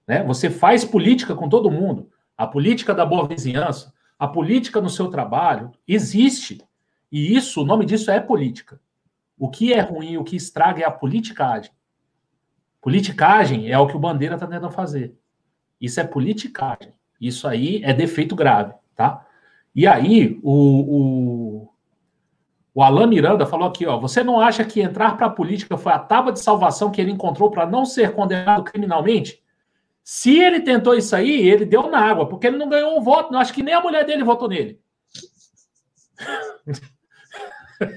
[0.05, 0.23] Né?
[0.23, 2.11] Você faz política com todo mundo.
[2.37, 6.61] A política da boa vizinhança, a política no seu trabalho, existe.
[7.11, 8.79] E isso, o nome disso é política.
[9.37, 11.71] O que é ruim, o que estraga é a politicagem.
[12.81, 15.15] Politicagem é o que o Bandeira está tentando fazer.
[15.79, 16.93] Isso é politicagem.
[17.19, 19.25] Isso aí é defeito grave, tá?
[19.73, 21.69] E aí, o, o,
[22.73, 25.93] o Alain Miranda falou aqui, ó, você não acha que entrar para a política foi
[25.93, 29.41] a tábua de salvação que ele encontrou para não ser condenado criminalmente?
[30.03, 33.31] Se ele tentou isso aí, ele deu na água, porque ele não ganhou um voto.
[33.31, 34.79] Não acho que nem a mulher dele votou nele.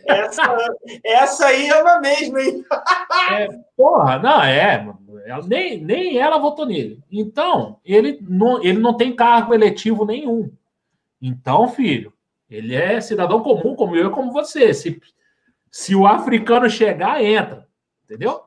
[0.06, 0.56] Essa,
[1.04, 2.64] essa aí é uma mesmo, hein?
[3.30, 4.86] É, porra, não, é.
[5.26, 7.02] Ela, nem, nem ela votou nele.
[7.10, 10.50] Então, ele não, ele não tem cargo eletivo nenhum.
[11.20, 12.12] Então, filho,
[12.48, 14.72] ele é cidadão comum, como eu e como você.
[14.74, 15.00] Se,
[15.70, 17.66] se o africano chegar, entra.
[18.04, 18.42] Entendeu?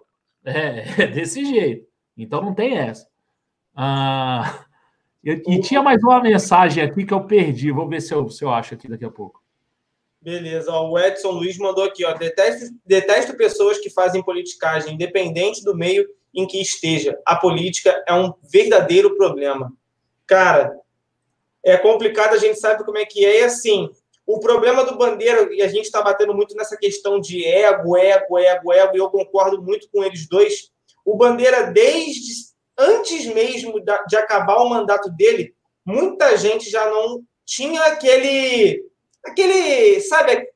[0.46, 1.88] É, é desse jeito.
[2.16, 3.08] Então não tem essa.
[3.76, 4.66] Ah,
[5.24, 7.72] e, e tinha mais uma mensagem aqui que eu perdi.
[7.72, 9.44] Vou ver se eu, se eu acho aqui daqui a pouco.
[10.20, 12.14] Beleza, o Edson Luiz mandou aqui, ó.
[12.14, 17.18] Detesto, detesto pessoas que fazem politicagem, independente do meio em que esteja.
[17.26, 19.72] A política é um verdadeiro problema.
[20.26, 20.76] Cara,
[21.64, 23.90] é complicado, a gente sabe como é que é, e assim,
[24.26, 28.38] o problema do Bandeira, e a gente está batendo muito nessa questão de ego, ego,
[28.38, 30.70] ego, ego, e eu concordo muito com eles dois.
[31.06, 37.82] O Bandeira, desde antes mesmo de acabar o mandato dele, muita gente já não tinha
[37.86, 38.86] aquele
[39.26, 40.48] aquele, sabe,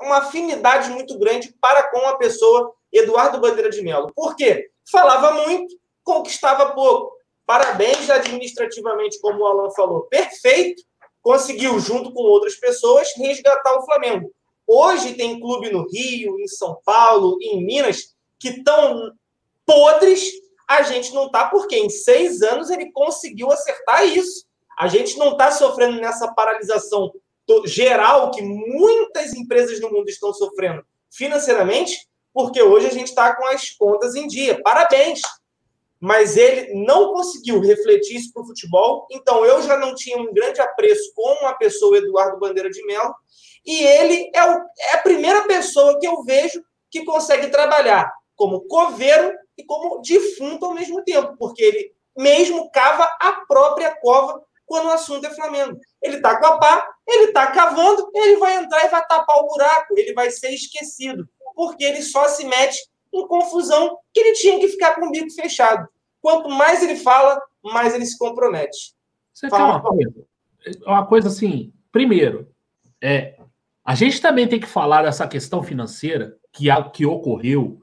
[0.00, 4.12] uma afinidade muito grande para com a pessoa Eduardo Bandeira de Mello.
[4.14, 4.70] Por quê?
[4.90, 7.17] Falava muito, conquistava pouco.
[7.48, 10.82] Parabéns administrativamente, como o Alan falou, perfeito.
[11.22, 14.30] Conseguiu, junto com outras pessoas, resgatar o Flamengo.
[14.66, 19.14] Hoje tem clube no Rio, em São Paulo, em Minas, que estão
[19.64, 20.30] podres.
[20.68, 24.44] A gente não está, porque em seis anos ele conseguiu acertar isso.
[24.78, 27.10] A gente não está sofrendo nessa paralisação
[27.64, 33.46] geral que muitas empresas no mundo estão sofrendo financeiramente, porque hoje a gente está com
[33.46, 34.60] as contas em dia.
[34.62, 35.22] Parabéns!
[36.00, 40.32] Mas ele não conseguiu refletir isso para o futebol, então eu já não tinha um
[40.32, 43.14] grande apreço com a pessoa Eduardo Bandeira de Mello,
[43.66, 48.66] e ele é, o, é a primeira pessoa que eu vejo que consegue trabalhar como
[48.68, 54.86] coveiro e como defunto ao mesmo tempo, porque ele mesmo cava a própria cova quando
[54.86, 55.78] o assunto é Flamengo.
[56.00, 59.46] Ele está com a pá, ele está cavando, ele vai entrar e vai tapar o
[59.48, 62.78] buraco, ele vai ser esquecido, porque ele só se mete
[63.12, 65.88] em confusão que ele tinha que ficar com o bico fechado.
[66.20, 68.94] Quanto mais ele fala, mais ele se compromete.
[69.32, 70.26] Você fala uma coisa,
[70.86, 72.50] uma coisa assim, primeiro,
[73.00, 73.38] é,
[73.84, 77.80] a gente também tem que falar dessa questão financeira que, que ocorreu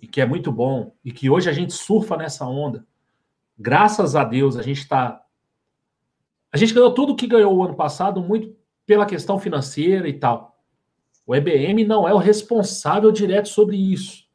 [0.00, 2.86] e que é muito bom e que hoje a gente surfa nessa onda.
[3.58, 5.22] Graças a Deus, a gente está
[6.52, 10.58] a gente ganhou tudo que ganhou o ano passado, muito pela questão financeira e tal.
[11.26, 14.25] O EBM não é o responsável direto sobre isso.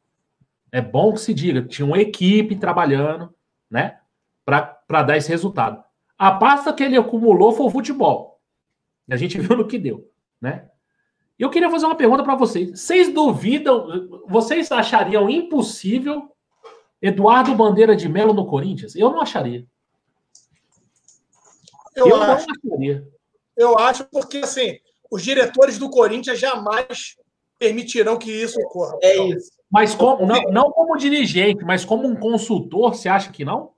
[0.72, 3.32] É bom que se diga, tinha uma equipe trabalhando,
[3.70, 4.00] né,
[4.44, 5.84] para dar esse resultado.
[6.18, 8.40] A pasta que ele acumulou foi o futebol.
[9.06, 10.68] E a gente viu no que deu, né?
[11.38, 12.80] Eu queria fazer uma pergunta para vocês.
[12.80, 16.30] Vocês duvidam, vocês achariam impossível
[17.00, 18.94] Eduardo Bandeira de Melo no Corinthians?
[18.94, 19.66] Eu não acharia.
[21.96, 22.46] Eu, eu acho.
[23.56, 24.78] Eu acho porque, assim,
[25.10, 27.16] os diretores do Corinthians jamais
[27.58, 28.96] permitirão que isso ocorra.
[29.02, 29.50] É isso.
[29.72, 33.72] Mas como, não, não como dirigente, mas como um consultor, você acha que não?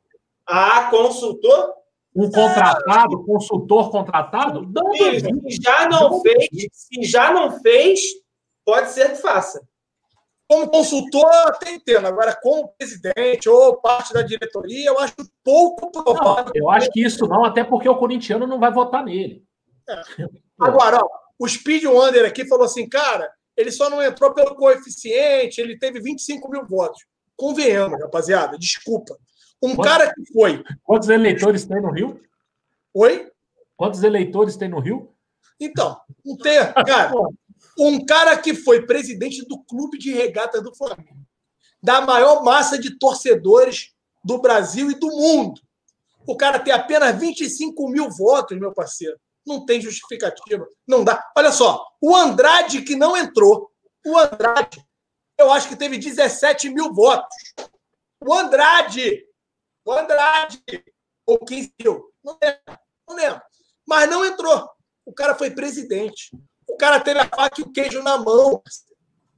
[0.44, 1.72] Ah, consultor?
[2.16, 4.62] Um contratado, ah, consultor contratado?
[4.72, 8.00] Não, se já não fez, se já não fez,
[8.64, 9.66] pode ser que faça.
[10.48, 12.06] Como consultor, até entendo.
[12.06, 16.52] Agora, como presidente ou parte da diretoria, eu acho pouco provável.
[16.54, 19.42] Não, eu acho que isso não, até porque o corintiano não vai votar nele.
[19.88, 20.02] É.
[20.60, 25.60] Agora, ó, o Speed Wonder aqui falou assim, cara, ele só não entrou pelo coeficiente,
[25.60, 27.04] ele teve 25 mil votos.
[27.36, 29.16] Convenhamos, rapaziada, desculpa.
[29.62, 30.64] Um quantos, cara que foi.
[30.82, 32.20] Quantos eleitores tem no Rio?
[32.92, 33.30] Oi?
[33.76, 35.12] Quantos eleitores tem no Rio?
[35.58, 37.12] Então, um ter, cara,
[37.78, 41.24] um cara que foi presidente do clube de regata do Flamengo,
[41.82, 43.92] da maior massa de torcedores
[44.24, 45.60] do Brasil e do mundo.
[46.26, 49.18] O cara tem apenas 25 mil votos, meu parceiro.
[49.46, 50.66] Não tem justificativa.
[50.86, 51.24] Não dá.
[51.36, 53.70] Olha só, o Andrade que não entrou.
[54.06, 54.84] O Andrade,
[55.38, 57.34] eu acho que teve 17 mil votos.
[58.20, 59.26] O Andrade,
[59.84, 60.62] o Andrade,
[61.26, 62.12] ou 15 mil.
[62.22, 62.80] Não lembro.
[63.08, 63.42] Não lembro.
[63.86, 64.68] Mas não entrou.
[65.04, 66.30] O cara foi presidente.
[66.66, 68.62] O cara teve a faca e o queijo na mão.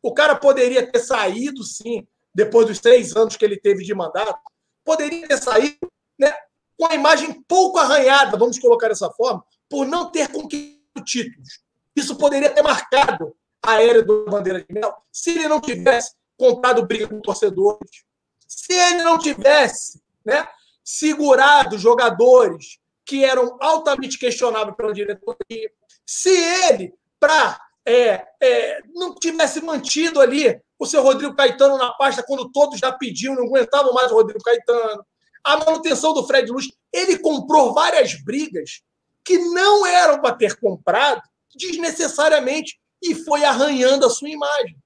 [0.02, 4.38] O cara poderia ter saído, sim, depois dos três anos que ele teve de mandato.
[4.84, 6.32] Poderia ter saído né,
[6.78, 11.60] com a imagem pouco arranhada, vamos colocar dessa forma, por não ter conquistado títulos.
[11.94, 16.86] Isso poderia ter marcado a era do Bandeira de Mel se ele não tivesse comprado
[16.86, 18.04] briga com torcedores,
[18.46, 20.46] se ele não tivesse né,
[20.84, 25.70] segurado jogadores que eram altamente questionáveis pela diretoria,
[26.04, 26.30] se
[26.68, 32.50] ele, para é, é, não tivesse mantido ali o seu Rodrigo Caetano na pasta quando
[32.50, 35.06] todos já pediam, não aguentavam mais o Rodrigo Caetano,
[35.42, 38.82] a manutenção do Fred Luz, ele comprou várias brigas
[39.26, 41.20] que não eram para ter comprado
[41.54, 44.78] desnecessariamente e foi arranhando a sua imagem.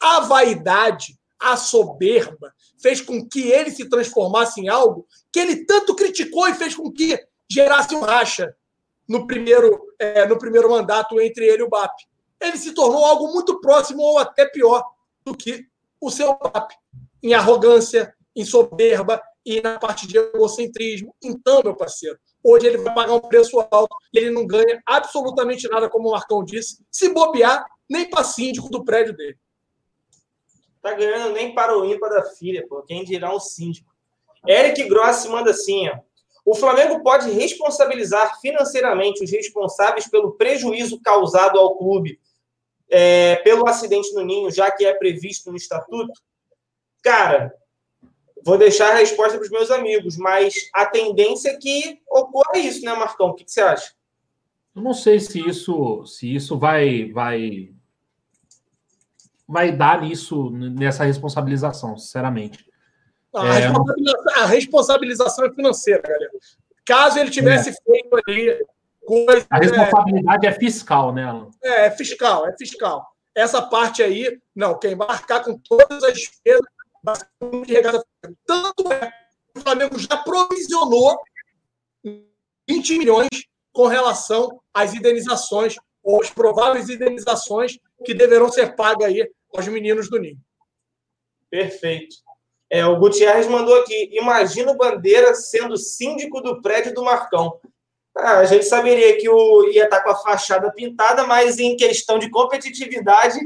[0.00, 5.94] A vaidade, a soberba, fez com que ele se transformasse em algo que ele tanto
[5.94, 8.56] criticou e fez com que gerasse um racha
[9.06, 11.92] no primeiro, é, no primeiro mandato entre ele e o BAP.
[12.40, 14.82] Ele se tornou algo muito próximo ou até pior
[15.22, 15.66] do que
[16.00, 16.72] o seu BAP,
[17.22, 21.14] em arrogância, em soberba e na parte de egocentrismo.
[21.22, 25.68] Então, meu parceiro, hoje ele vai pagar um preço alto e ele não ganha absolutamente
[25.68, 29.38] nada, como o Marcão disse, se bobear, nem para síndico do prédio dele.
[30.80, 32.82] Tá ganhando nem para o ímpar da filha, pô.
[32.82, 33.90] Quem dirá um síndico.
[34.46, 35.98] Eric Grossi manda assim, ó.
[36.44, 42.18] O Flamengo pode responsabilizar financeiramente os responsáveis pelo prejuízo causado ao clube
[42.90, 46.12] é, pelo acidente no Ninho, já que é previsto no estatuto?
[47.00, 47.54] Cara,
[48.44, 52.84] vou deixar a resposta para os meus amigos, mas a tendência é que ocorra isso,
[52.84, 53.28] né, Marcão?
[53.28, 53.92] O que, que você acha?
[54.74, 57.70] Eu não sei se isso, se isso vai, vai,
[59.46, 62.66] vai dar nisso, nessa responsabilização, sinceramente.
[63.34, 63.60] A, é...
[63.60, 66.30] responsabilização, a responsabilização é financeira, galera.
[66.84, 67.72] Caso ele tivesse é.
[67.72, 68.66] feito ali
[69.04, 69.46] coisa.
[69.50, 71.50] A responsabilidade é, é fiscal, né, Alan?
[71.62, 73.06] É, é fiscal, é fiscal.
[73.34, 76.66] Essa parte aí, não, quem vai arcar com todas as despesas
[78.46, 81.18] tanto é que o Flamengo já provisionou
[82.68, 83.28] 20 milhões
[83.72, 90.10] com relação às indenizações, ou as prováveis indenizações que deverão ser pagas aí aos meninos
[90.10, 90.38] do Ninho.
[91.50, 92.16] Perfeito.
[92.70, 97.60] É, o Gutierrez mandou aqui: imagina o Bandeira sendo síndico do prédio do Marcão.
[98.16, 102.18] Ah, a gente saberia que o ia estar com a fachada pintada, mas em questão
[102.18, 103.38] de competitividade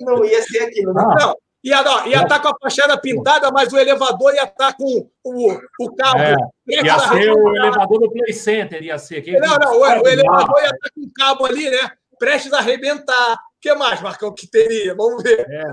[0.00, 0.92] não ia ser aquilo.
[0.92, 1.02] Né?
[1.18, 1.36] Não,
[1.66, 5.58] ia, não, ia estar com a fachada pintada, mas o elevador ia estar com o,
[5.80, 6.20] o cabo.
[6.20, 6.36] É,
[6.68, 9.24] ia ser o elevador do Play Center, ia ser.
[9.40, 11.90] Não, não, o, o elevador ia estar com o cabo ali, né?
[12.20, 13.32] Prestes a arrebentar.
[13.34, 14.94] O que mais, Marcão, que teria?
[14.94, 15.40] Vamos ver.
[15.40, 15.64] É.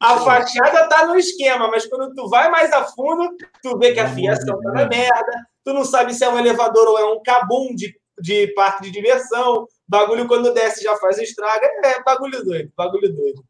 [0.00, 4.00] A fachada tá no esquema, mas quando tu vai mais a fundo, tu vê que
[4.00, 7.20] a fiação tá na merda, tu não sabe se é um elevador ou é um
[7.22, 9.66] cabum de, de parque de diversão.
[9.88, 11.66] Bagulho quando desce já faz estraga.
[11.84, 13.44] É bagulho doido, bagulho doido.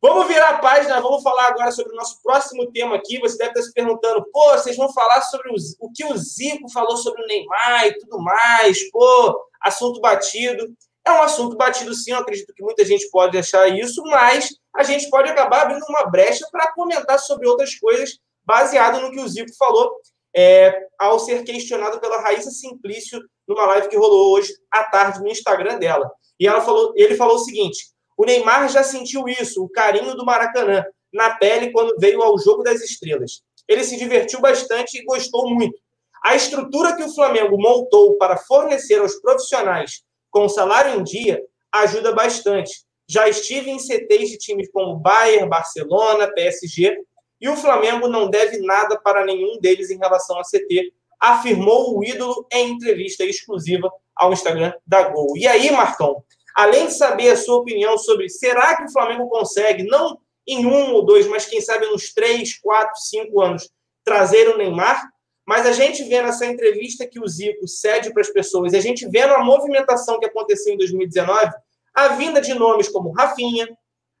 [0.00, 3.18] Vamos virar a página, vamos falar agora sobre o nosso próximo tema aqui.
[3.18, 6.96] Você deve estar se perguntando, pô, vocês vão falar sobre o, que o Zico falou
[6.96, 10.72] sobre o Neymar e tudo mais, pô, assunto batido.
[11.04, 14.84] É um assunto batido sim, eu acredito que muita gente pode achar isso, mas a
[14.84, 19.28] gente pode acabar abrindo uma brecha para comentar sobre outras coisas baseado no que o
[19.28, 19.96] Zico falou
[20.36, 25.28] é, ao ser questionado pela Raíssa Simplício numa live que rolou hoje à tarde no
[25.28, 26.08] Instagram dela.
[26.38, 30.24] E ela falou, ele falou o seguinte: o Neymar já sentiu isso, o carinho do
[30.24, 33.42] Maracanã, na pele quando veio ao Jogo das Estrelas.
[33.68, 35.78] Ele se divertiu bastante e gostou muito.
[36.24, 41.40] A estrutura que o Flamengo montou para fornecer aos profissionais com salário em dia
[41.72, 42.84] ajuda bastante.
[43.08, 46.98] Já estive em CTs de times como Bayern, Barcelona, PSG,
[47.40, 52.04] e o Flamengo não deve nada para nenhum deles em relação a CT, afirmou o
[52.04, 55.36] ídolo em entrevista exclusiva ao Instagram da Gol.
[55.36, 56.24] E aí, Marcão,
[56.58, 60.92] além de saber a sua opinião sobre será que o Flamengo consegue, não em um
[60.92, 63.70] ou dois, mas quem sabe nos três, quatro, cinco anos,
[64.04, 65.08] trazer o Neymar,
[65.46, 68.80] mas a gente vê nessa entrevista que o Zico cede para as pessoas, e a
[68.80, 71.48] gente vê a movimentação que aconteceu em 2019,
[71.94, 73.68] a vinda de nomes como Rafinha,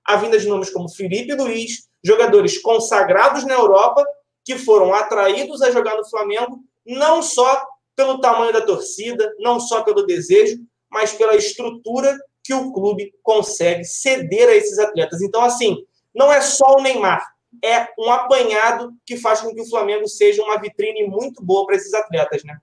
[0.06, 4.04] a vinda de nomes como Felipe Luiz, jogadores consagrados na Europa,
[4.44, 9.82] que foram atraídos a jogar no Flamengo, não só pelo tamanho da torcida, não só
[9.82, 10.56] pelo desejo,
[10.88, 12.16] mas pela estrutura
[12.48, 15.20] que o clube consegue ceder a esses atletas.
[15.20, 15.84] Então, assim,
[16.14, 17.22] não é só o Neymar
[17.62, 21.76] é um apanhado que faz com que o Flamengo seja uma vitrine muito boa para
[21.76, 22.58] esses atletas, né?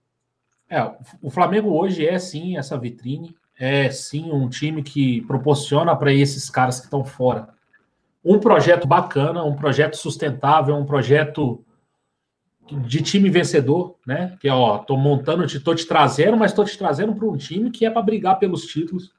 [0.70, 0.82] É,
[1.22, 6.50] o Flamengo hoje é sim essa vitrine, é sim um time que proporciona para esses
[6.50, 7.56] caras que estão fora
[8.26, 11.64] um projeto bacana, um projeto sustentável, um projeto
[12.68, 14.36] de time vencedor, né?
[14.42, 17.86] Que ó, tô montando, tô te trazendo, mas tô te trazendo para um time que
[17.86, 19.14] é para brigar pelos títulos.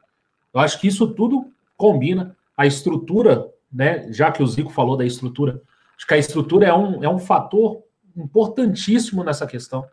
[0.57, 2.35] Eu acho que isso tudo combina.
[2.57, 4.11] A estrutura, né?
[4.11, 5.61] Já que o Zico falou da estrutura,
[5.95, 7.83] acho que a estrutura é um, é um fator
[8.17, 9.87] importantíssimo nessa questão.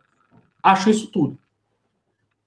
[0.62, 1.38] Acho isso tudo.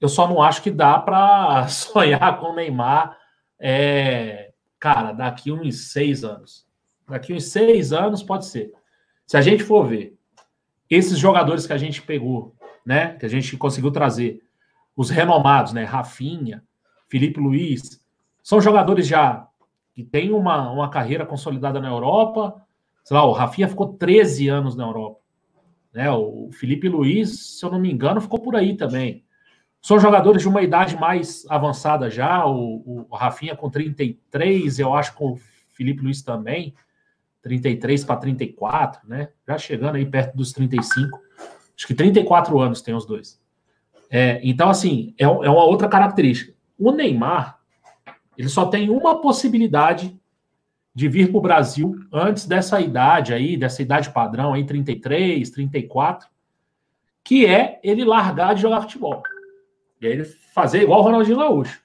[0.01, 3.15] Eu só não acho que dá para sonhar com o Neymar,
[3.59, 6.65] é, cara, daqui uns seis anos.
[7.07, 8.73] Daqui uns seis anos pode ser.
[9.27, 10.17] Se a gente for ver
[10.89, 14.41] esses jogadores que a gente pegou, né, que a gente conseguiu trazer,
[14.95, 16.63] os renomados, né, Rafinha,
[17.07, 18.01] Felipe Luiz,
[18.47, 19.45] são jogadores já
[19.93, 22.65] que têm uma, uma carreira consolidada na Europa.
[23.03, 25.19] Sei lá, o Rafinha ficou 13 anos na Europa.
[25.91, 26.09] Né?
[26.09, 29.25] O Felipe Luiz, se eu não me engano, ficou por aí também.
[29.81, 32.47] São jogadores de uma idade mais avançada já.
[32.47, 35.37] O, o Rafinha com 33, eu acho que o
[35.73, 36.73] Felipe Luiz também.
[37.41, 39.27] 33 para 34, né?
[39.45, 41.19] Já chegando aí perto dos 35.
[41.75, 43.41] Acho que 34 anos tem os dois.
[44.09, 46.53] É, então, assim, é, é uma outra característica.
[46.79, 47.56] O Neymar,
[48.37, 50.15] ele só tem uma possibilidade
[50.93, 56.29] de vir para o Brasil antes dessa idade aí, dessa idade padrão aí, 33, 34,
[57.23, 59.23] que é ele largar de jogar futebol.
[59.99, 61.81] E aí ele fazer igual o Ronaldinho Gaúcho.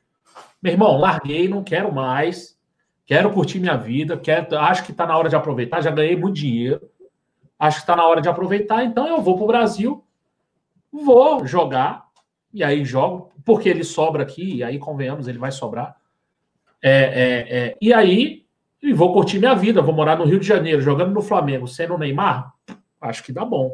[0.63, 2.57] Meu irmão, larguei, não quero mais,
[3.05, 6.37] quero curtir minha vida, quero, acho que está na hora de aproveitar, já ganhei muito
[6.37, 6.89] dinheiro,
[7.59, 10.05] acho que está na hora de aproveitar, então eu vou para o Brasil,
[10.93, 12.07] vou jogar,
[12.53, 15.97] e aí jogo, porque ele sobra aqui, e aí convenhamos, ele vai sobrar.
[16.83, 18.43] É, é, é, e aí
[18.83, 21.95] e vou curtir minha vida, vou morar no Rio de Janeiro, jogando no Flamengo, sendo
[21.95, 22.53] o Neymar,
[23.01, 23.71] acho que dá bom.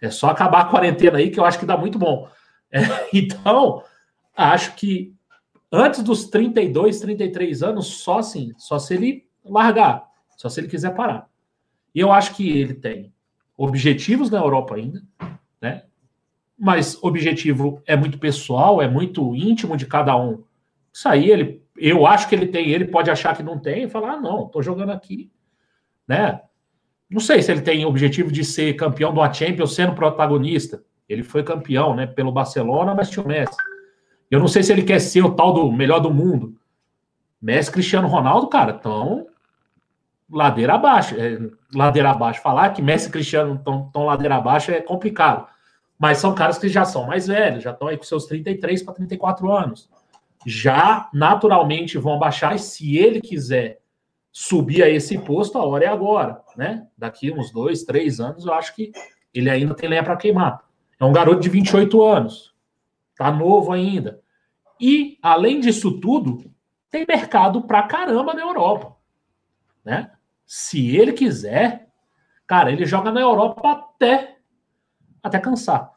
[0.00, 2.28] É só acabar a quarentena aí, que eu acho que dá muito bom.
[2.72, 2.78] É,
[3.12, 3.82] então,
[4.36, 5.12] acho que
[5.72, 10.94] antes dos 32, 33 anos, só assim, só se ele largar, só se ele quiser
[10.94, 11.28] parar.
[11.92, 13.12] E eu acho que ele tem
[13.56, 15.02] objetivos na Europa ainda,
[15.60, 15.82] né?
[16.56, 20.44] Mas objetivo é muito pessoal, é muito íntimo de cada um.
[20.92, 23.88] Isso aí ele eu acho que ele tem, ele pode achar que não tem e
[23.88, 25.30] falar, ah, não, tô jogando aqui,
[26.06, 26.42] né?
[27.08, 30.84] Não sei se ele tem objetivo de ser campeão do Champions sendo protagonista.
[31.08, 33.56] Ele foi campeão, né, pelo Barcelona, mas tinha o Messi.
[34.30, 36.54] Eu não sei se ele quer ser o tal do melhor do mundo.
[37.42, 39.26] Messi, Cristiano Ronaldo, cara, estão
[40.30, 41.16] ladeira abaixo.
[41.18, 41.38] É,
[41.74, 42.42] ladeira abaixo.
[42.42, 45.48] Falar que Messi e Cristiano estão ladeira abaixo é complicado.
[45.98, 48.94] Mas são caras que já são mais velhos, já estão aí com seus 33 para
[48.94, 49.90] 34 anos
[50.46, 53.80] já naturalmente vão baixar, e se ele quiser
[54.32, 56.86] subir a esse posto, a hora é agora, né?
[56.96, 58.92] Daqui uns dois, três anos, eu acho que
[59.34, 60.62] ele ainda tem lenha para queimar.
[60.98, 62.54] É um garoto de 28 anos,
[63.16, 64.22] tá novo ainda.
[64.80, 66.50] E, além disso tudo,
[66.90, 68.96] tem mercado pra caramba na Europa,
[69.84, 70.12] né?
[70.46, 71.88] Se ele quiser,
[72.46, 74.38] cara, ele joga na Europa até,
[75.22, 75.92] até cansar.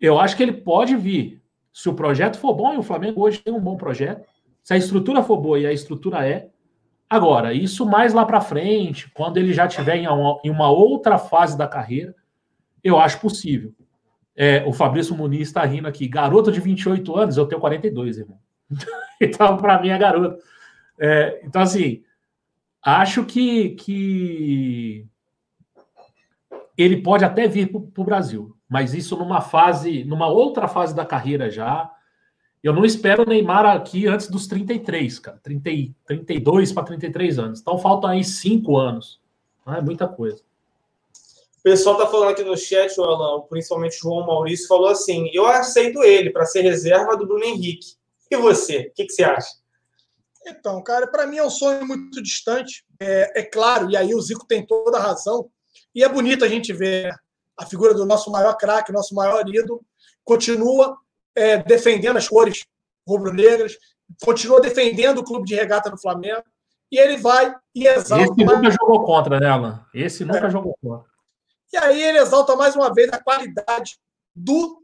[0.00, 1.43] Eu acho que ele pode vir
[1.74, 4.24] se o projeto for bom, e o Flamengo hoje tem um bom projeto,
[4.62, 6.48] se a estrutura for boa e a estrutura é.
[7.10, 11.18] Agora, isso mais lá para frente, quando ele já tiver em uma, em uma, outra
[11.18, 12.14] fase da carreira,
[12.82, 13.74] eu acho possível.
[14.36, 16.06] É, o Fabrício Muniz está rindo aqui.
[16.06, 18.38] Garoto de 28 anos, eu tenho 42, irmão.
[19.20, 20.40] então, para mim, é garoto.
[20.98, 22.04] É, então, assim,
[22.80, 25.06] acho que, que
[26.78, 31.04] ele pode até vir para o Brasil mas isso numa fase, numa outra fase da
[31.04, 31.90] carreira já.
[32.62, 35.38] Eu não espero o Neymar aqui antes dos 33, cara.
[35.42, 37.60] 30, 32 para 33 anos.
[37.60, 39.20] Então faltam aí cinco anos.
[39.66, 40.42] É muita coisa.
[41.58, 45.46] O pessoal tá falando aqui no chat, Alan, principalmente o João Maurício, falou assim: eu
[45.46, 47.96] aceito ele para ser reserva do Bruno Henrique.
[48.30, 48.88] E você?
[48.90, 49.48] O que, que você acha?
[50.46, 52.84] Então, cara, para mim é um sonho muito distante.
[53.00, 55.50] É, é, claro, e aí o Zico tem toda a razão.
[55.94, 57.14] E é bonito a gente ver
[57.56, 59.84] a figura do nosso maior craque, nosso maior ídolo,
[60.24, 60.96] continua
[61.34, 62.64] é, defendendo as cores
[63.06, 63.76] rubro-negras,
[64.22, 66.44] continua defendendo o clube de regata do Flamengo,
[66.90, 68.24] e ele vai e exalta.
[68.24, 69.84] Esse nunca jogou contra, né, Alan?
[69.92, 70.50] Esse nunca é.
[70.50, 71.08] jogou contra.
[71.72, 73.98] E aí ele exalta mais uma vez a qualidade
[74.34, 74.82] do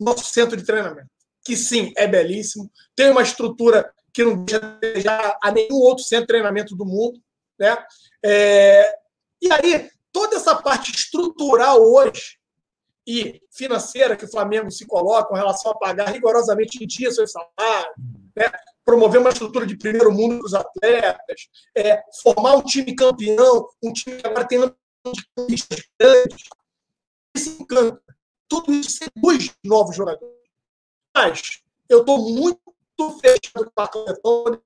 [0.00, 1.08] nosso centro de treinamento,
[1.44, 6.28] que sim, é belíssimo, tem uma estrutura que não deixa a nenhum outro centro de
[6.28, 7.20] treinamento do mundo,
[7.58, 7.76] né?
[8.24, 8.90] É...
[9.40, 12.38] E aí toda essa parte estrutural hoje
[13.06, 17.32] e financeira que o Flamengo se coloca com relação a pagar rigorosamente em dia seus
[17.32, 17.94] salários,
[18.34, 18.50] né?
[18.82, 23.92] promover uma estrutura de primeiro mundo para os atletas, é, formar um time campeão, um
[23.92, 24.74] time que agora tem
[25.36, 26.48] conquistas grandes.
[27.36, 28.02] Isso encanta.
[28.48, 30.34] Tudo isso seduz novos jogadores.
[31.14, 32.58] Mas eu estou muito
[33.20, 34.62] fechado com a campanha.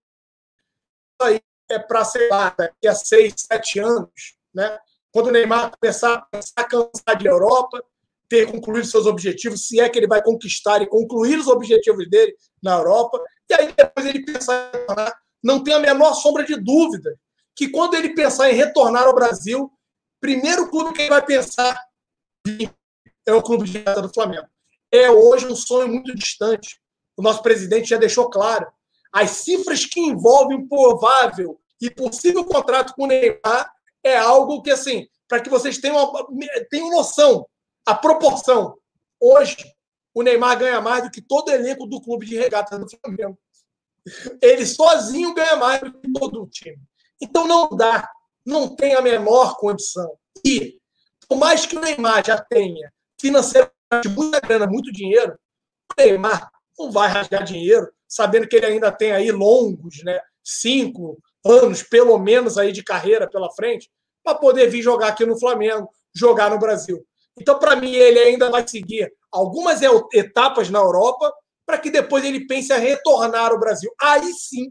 [1.20, 4.78] Aí é para, sei lá, daqui a seis, sete anos, né?
[5.12, 7.82] Quando o Neymar começar a cansar de Europa,
[8.28, 12.34] ter concluído seus objetivos, se é que ele vai conquistar e concluir os objetivos dele
[12.62, 16.56] na Europa, e aí depois ele pensar em retornar, não tem a menor sombra de
[16.56, 17.18] dúvida
[17.56, 19.70] que quando ele pensar em retornar ao Brasil,
[20.20, 21.76] primeiro clube que ele vai pensar
[23.26, 24.46] é o clube de do Flamengo.
[24.92, 26.80] É hoje um sonho muito distante.
[27.16, 28.66] O nosso presidente já deixou claro.
[29.12, 35.06] As cifras que envolvem provável e possível contrato com o Neymar é algo que, assim,
[35.28, 36.12] para que vocês tenham,
[36.70, 37.46] tenham noção,
[37.86, 38.76] a proporção.
[39.20, 39.56] Hoje,
[40.14, 43.38] o Neymar ganha mais do que todo o elenco do clube de regata do Flamengo.
[44.42, 46.80] Ele sozinho ganha mais do que todo o time.
[47.20, 48.10] Então não dá,
[48.44, 50.16] não tem a menor condição.
[50.44, 50.80] E,
[51.28, 55.38] por mais que o Neymar já tenha financeiramente muita grana, muito dinheiro,
[55.92, 60.18] o Neymar não vai rasgar dinheiro, sabendo que ele ainda tem aí longos, né?
[60.42, 63.90] Cinco anos, pelo menos, aí de carreira pela frente,
[64.22, 67.04] para poder vir jogar aqui no Flamengo, jogar no Brasil.
[67.38, 69.80] Então, para mim, ele ainda vai seguir algumas
[70.12, 71.32] etapas na Europa
[71.64, 73.90] para que depois ele pense a retornar ao Brasil.
[74.00, 74.70] Aí sim,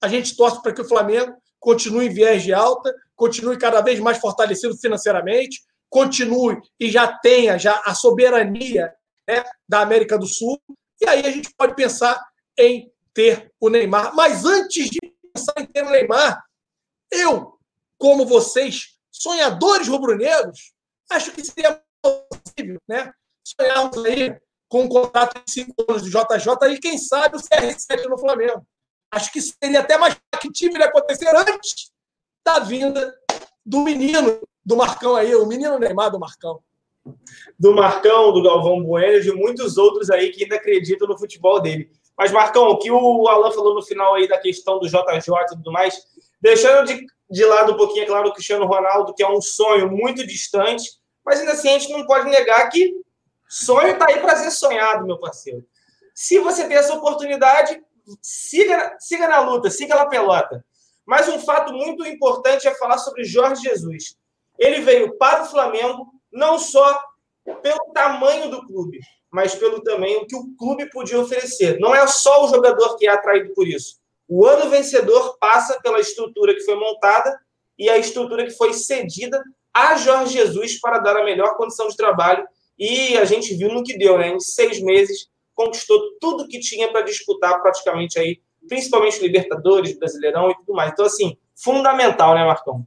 [0.00, 3.98] a gente torce para que o Flamengo continue em viés de alta, continue cada vez
[3.98, 8.92] mais fortalecido financeiramente, continue e já tenha já a soberania
[9.28, 10.58] né, da América do Sul.
[11.00, 12.18] E aí a gente pode pensar
[12.56, 14.14] em ter o Neymar.
[14.14, 14.99] Mas antes de
[15.32, 16.42] pensar em ter o Neymar,
[17.10, 17.58] eu,
[17.98, 20.72] como vocês, sonhadores rubro-negros,
[21.10, 23.12] acho que seria possível, né?
[23.44, 28.06] Sonharmos aí com um contrato de cinco anos do JJ e, quem sabe, o CR7
[28.08, 28.64] no Flamengo.
[29.10, 31.90] Acho que seria até mais factível de acontecer antes
[32.44, 33.12] da vinda
[33.66, 36.62] do menino do Marcão aí, o menino Neymar do Marcão.
[37.58, 41.60] Do Marcão, do Galvão Bueno e de muitos outros aí que ainda acreditam no futebol
[41.60, 41.90] dele.
[42.20, 45.56] Mas, Marcão, o que o Alan falou no final aí da questão do JJ e
[45.56, 46.06] tudo mais,
[46.38, 49.90] deixando de, de lado um pouquinho, é claro, o Cristiano Ronaldo, que é um sonho
[49.90, 50.86] muito distante,
[51.24, 52.94] mas ainda assim a gente não pode negar que
[53.48, 55.64] sonho está aí para ser sonhado, meu parceiro.
[56.14, 57.82] Se você tem essa oportunidade,
[58.20, 60.62] siga, siga na luta, siga na pelota.
[61.06, 64.14] Mas um fato muito importante é falar sobre Jorge Jesus.
[64.58, 67.02] Ele veio para o Flamengo não só
[67.62, 69.00] pelo tamanho do clube,
[69.30, 71.78] mas pelo tamanho que o clube podia oferecer.
[71.78, 74.00] Não é só o jogador que é atraído por isso.
[74.28, 77.38] O ano vencedor passa pela estrutura que foi montada
[77.78, 81.96] e a estrutura que foi cedida a Jorge Jesus para dar a melhor condição de
[81.96, 82.46] trabalho.
[82.78, 84.28] E a gente viu no que deu, né?
[84.28, 90.56] Em seis meses, conquistou tudo que tinha para disputar praticamente aí, principalmente Libertadores, Brasileirão e
[90.56, 90.92] tudo mais.
[90.92, 92.86] Então, assim, fundamental, né, Marcão?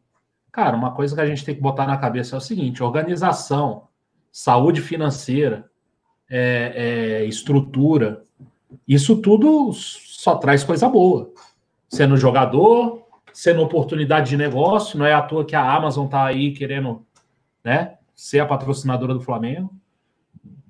[0.51, 3.87] Cara, uma coisa que a gente tem que botar na cabeça é o seguinte: organização,
[4.31, 5.69] saúde financeira,
[6.35, 8.23] é, é, estrutura,
[8.87, 11.31] isso tudo só traz coisa boa.
[11.87, 16.51] Sendo jogador, sendo oportunidade de negócio, não é à toa que a Amazon está aí
[16.51, 17.05] querendo
[17.63, 19.71] né, ser a patrocinadora do Flamengo.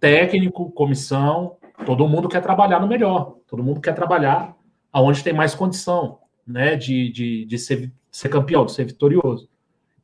[0.02, 1.56] Técnico, comissão,
[1.86, 4.54] todo mundo quer trabalhar no melhor, todo mundo quer trabalhar
[4.92, 9.48] aonde tem mais condição né, de, de, de ser, ser campeão, de ser vitorioso.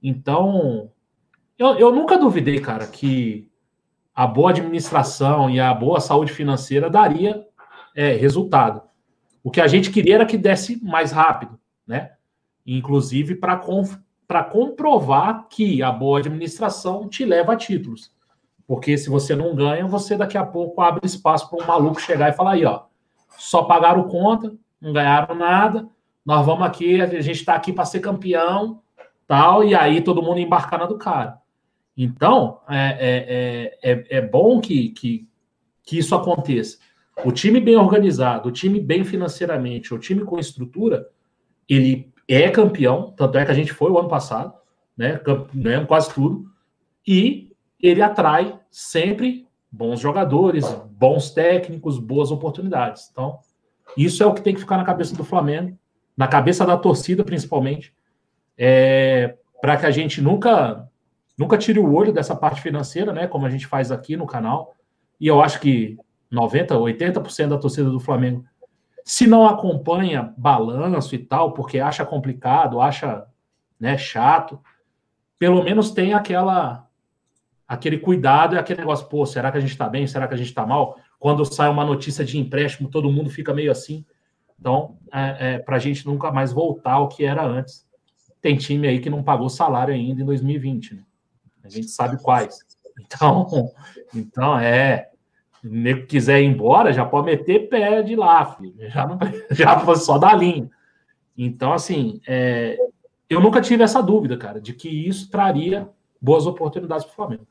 [0.02, 0.90] Então,
[1.58, 3.49] eu, eu nunca duvidei, cara, que
[4.20, 7.48] a boa administração e a boa saúde financeira daria
[7.96, 8.82] é, resultado.
[9.42, 11.58] O que a gente queria era que desse mais rápido,
[11.88, 12.12] né?
[12.66, 18.12] inclusive para comprovar que a boa administração te leva a títulos.
[18.68, 22.28] Porque se você não ganha, você daqui a pouco abre espaço para um maluco chegar
[22.28, 22.82] e falar aí, ó,
[23.38, 25.88] só pagaram conta, não ganharam nada,
[26.26, 28.82] nós vamos aqui, a gente está aqui para ser campeão,
[29.26, 31.40] tal, e aí todo mundo embarcar na do cara.
[32.02, 35.28] Então, é, é, é, é bom que, que,
[35.84, 36.78] que isso aconteça.
[37.26, 41.10] O time bem organizado, o time bem financeiramente, o time com estrutura,
[41.68, 44.54] ele é campeão, tanto é que a gente foi o ano passado,
[44.96, 45.20] né?
[45.54, 46.46] Ganhamos quase tudo.
[47.06, 53.10] E ele atrai sempre bons jogadores, bons técnicos, boas oportunidades.
[53.12, 53.40] Então,
[53.98, 55.78] isso é o que tem que ficar na cabeça do Flamengo,
[56.16, 57.94] na cabeça da torcida, principalmente,
[58.58, 60.89] é, para que a gente nunca
[61.40, 63.26] nunca tire o olho dessa parte financeira, né?
[63.26, 64.76] Como a gente faz aqui no canal.
[65.20, 65.98] E eu acho que
[66.30, 68.46] 90, 80% da torcida do Flamengo
[69.10, 73.26] se não acompanha balanço e tal, porque acha complicado, acha
[73.80, 74.60] né, chato,
[75.40, 76.88] pelo menos tem aquela
[77.68, 80.06] aquele cuidado e aquele negócio, pô, será que a gente está bem?
[80.06, 80.96] Será que a gente está mal?
[81.18, 84.06] Quando sai uma notícia de empréstimo, todo mundo fica meio assim.
[84.60, 87.88] Então, é, é, para a gente nunca mais voltar ao que era antes.
[88.40, 91.04] Tem time aí que não pagou salário ainda em 2020, né?
[91.70, 92.60] A gente sabe quais.
[93.00, 93.72] Então,
[94.14, 95.10] então é
[95.64, 98.90] nego quiser ir embora, já pode meter pé de lá, filho.
[98.90, 99.20] Já, não,
[99.52, 100.70] já só da linha.
[101.38, 102.78] Então, assim, é,
[103.30, 105.90] eu nunca tive essa dúvida, cara, de que isso traria
[106.20, 107.48] boas oportunidades para o Flamengo.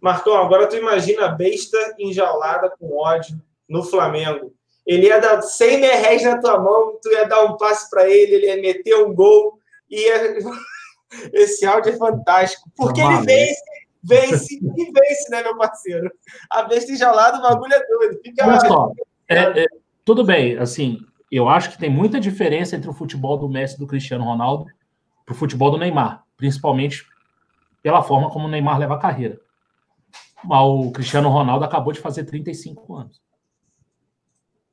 [0.00, 4.52] Marcão, agora tu imagina a besta enjaulada com ódio no Flamengo.
[4.86, 8.34] Ele ia dar 100 merréis na tua mão, tu ia dar um passe para ele,
[8.34, 9.58] ele ia meter um gol.
[9.90, 10.38] Ia...
[11.32, 12.70] Esse áudio é fantástico.
[12.76, 13.62] Porque ele vence,
[14.02, 16.10] vence e vence, né, meu parceiro?
[16.50, 18.20] A besta enjaulada, o bagulho é doido.
[18.22, 18.92] Fica Olha só,
[19.28, 19.66] é, é,
[20.04, 20.98] tudo bem, assim,
[21.30, 24.66] eu acho que tem muita diferença entre o futebol do Messi e do Cristiano Ronaldo
[25.24, 27.06] para o futebol do Neymar, principalmente
[27.82, 29.38] pela forma como o Neymar leva a carreira.
[30.48, 33.20] O Cristiano Ronaldo acabou de fazer 35 anos.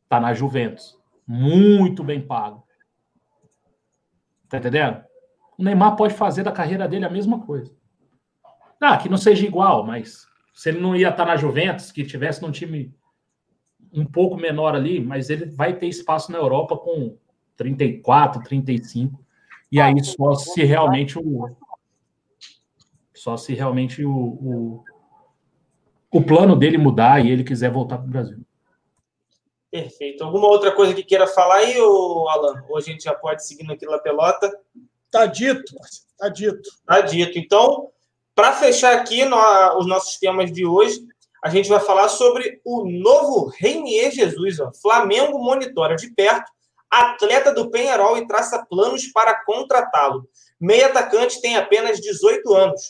[0.04, 0.96] Está na Juventus.
[1.28, 2.66] Muito bem pago.
[4.48, 5.04] Tá entendendo?
[5.58, 7.72] O Neymar pode fazer da carreira dele a mesma coisa.
[8.80, 12.42] Ah, que não seja igual, mas se ele não ia estar na Juventus, que tivesse
[12.42, 12.94] num time
[13.92, 17.18] um pouco menor ali, mas ele vai ter espaço na Europa com
[17.56, 19.24] 34, 35.
[19.72, 21.56] E aí só se realmente o.
[23.14, 24.84] Só se realmente o, o,
[26.12, 28.46] o plano dele mudar e ele quiser voltar para o Brasil.
[29.72, 30.24] Perfeito.
[30.24, 32.64] Alguma outra coisa que queira falar aí, Alan?
[32.70, 34.50] Ou a gente já pode seguir naquilo da pelota?
[35.16, 35.74] Tá dito,
[36.18, 36.70] tá dito.
[36.86, 37.40] Tá dito.
[37.40, 37.88] Então,
[38.36, 39.38] para fechar aqui no,
[39.78, 41.00] os nossos temas de hoje,
[41.42, 44.60] a gente vai falar sobre o novo Reinier Jesus.
[44.60, 44.74] Ó.
[44.82, 46.52] Flamengo monitora de perto
[46.92, 50.28] atleta do Penharol e traça planos para contratá-lo.
[50.60, 52.82] Meio atacante tem apenas 18 anos.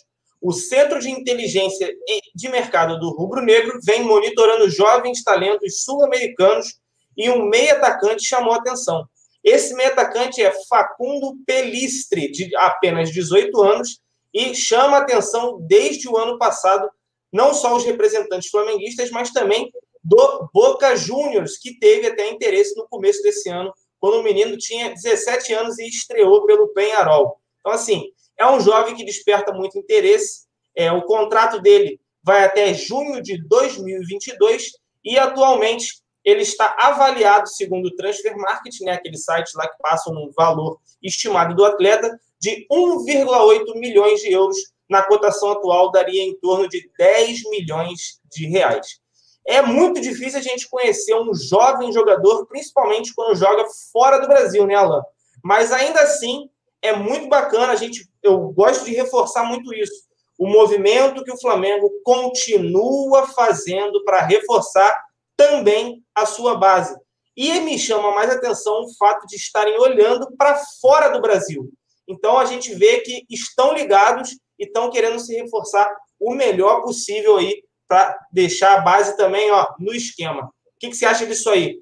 [0.42, 1.94] O Centro de Inteligência
[2.34, 6.80] de Mercado do Rubro Negro vem monitorando jovens talentos sul-americanos
[7.16, 9.08] e um meio atacante chamou atenção.
[9.46, 14.00] Esse meio atacante é Facundo Pelistre, de apenas 18 anos,
[14.34, 16.90] e chama atenção desde o ano passado,
[17.32, 19.72] não só os representantes flamenguistas, mas também
[20.04, 24.90] do Boca Juniors, que teve até interesse no começo desse ano, quando o menino tinha
[24.90, 27.40] 17 anos e estreou pelo Penharol.
[27.60, 28.04] Então, assim,
[28.38, 30.46] é um jovem que desperta muito interesse.
[30.76, 34.72] É, o contrato dele vai até junho de 2022
[35.04, 40.10] e atualmente ele está avaliado, segundo o Transfer Market, né, aquele site lá que passa
[40.10, 42.10] um valor estimado do atleta,
[42.42, 44.58] de 1,8 milhões de euros.
[44.90, 49.00] Na cotação atual, daria em torno de 10 milhões de reais.
[49.48, 54.66] É muito difícil a gente conhecer um jovem jogador, principalmente quando joga fora do Brasil,
[54.66, 55.04] né, Alan?
[55.44, 56.50] Mas ainda assim,
[56.82, 60.06] é muito bacana, a gente, eu gosto de reforçar muito isso.
[60.38, 65.05] O movimento que o Flamengo continua fazendo para reforçar
[65.36, 66.96] também a sua base.
[67.36, 71.70] E me chama mais atenção o fato de estarem olhando para fora do Brasil.
[72.08, 77.38] Então a gente vê que estão ligados e estão querendo se reforçar o melhor possível
[77.38, 80.46] aí para deixar a base também ó, no esquema.
[80.46, 81.80] O que, que você acha disso aí?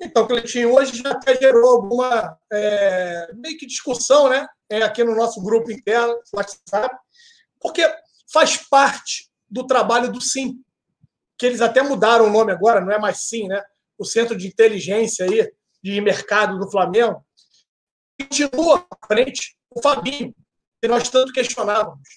[0.00, 4.46] Então, Cleitinho, hoje já até gerou alguma é, meio que discussão, né?
[4.70, 6.94] É, aqui no nosso grupo interno, WhatsApp,
[7.60, 7.82] porque
[8.32, 10.62] faz parte do trabalho do SIM,
[11.38, 13.62] que eles até mudaram o nome agora, não é mais SIM, né?
[13.96, 15.50] O Centro de Inteligência aí,
[15.82, 17.24] de Mercado do Flamengo.
[18.20, 20.34] Continua à frente o Fabinho,
[20.82, 22.08] que nós tanto questionávamos.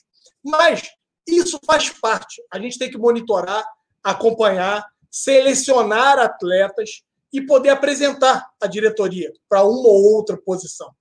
[0.44, 0.90] Mas
[1.28, 2.44] isso faz parte.
[2.52, 3.64] A gente tem que monitorar,
[4.04, 10.92] acompanhar, selecionar atletas e poder apresentar a diretoria para uma ou outra posição.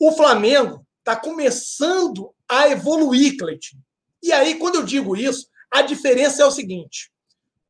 [0.00, 3.82] O Flamengo está começando a evoluir, Cleitinho.
[4.22, 7.10] E aí, quando eu digo isso, a diferença é o seguinte: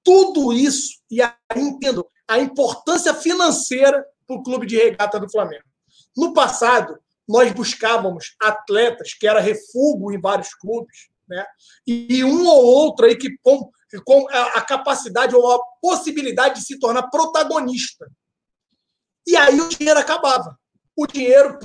[0.04, 5.64] tudo isso, e aí entendo a importância financeira para o clube de regata do Flamengo.
[6.16, 11.44] No passado, nós buscávamos atletas que era refúgio em vários clubes, né?
[11.86, 13.70] e um ou outro aí que com
[14.04, 18.10] com a capacidade ou a possibilidade de se tornar protagonista.
[19.26, 20.58] E aí o dinheiro acabava.
[20.96, 21.58] O dinheiro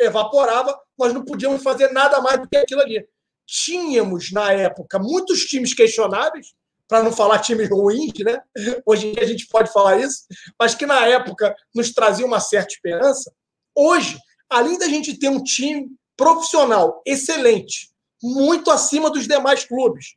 [0.00, 3.06] evaporava, nós não podíamos fazer nada mais do que aquilo ali.
[3.46, 6.54] Tínhamos, na época, muitos times questionáveis,
[6.88, 8.40] para não falar times ruins, né?
[8.84, 10.26] Hoje em dia a gente pode falar isso,
[10.58, 13.32] mas que na época nos trazia uma certa esperança.
[13.74, 14.18] Hoje,
[14.48, 17.90] além da gente ter um time profissional excelente,
[18.22, 20.14] muito acima dos demais clubes,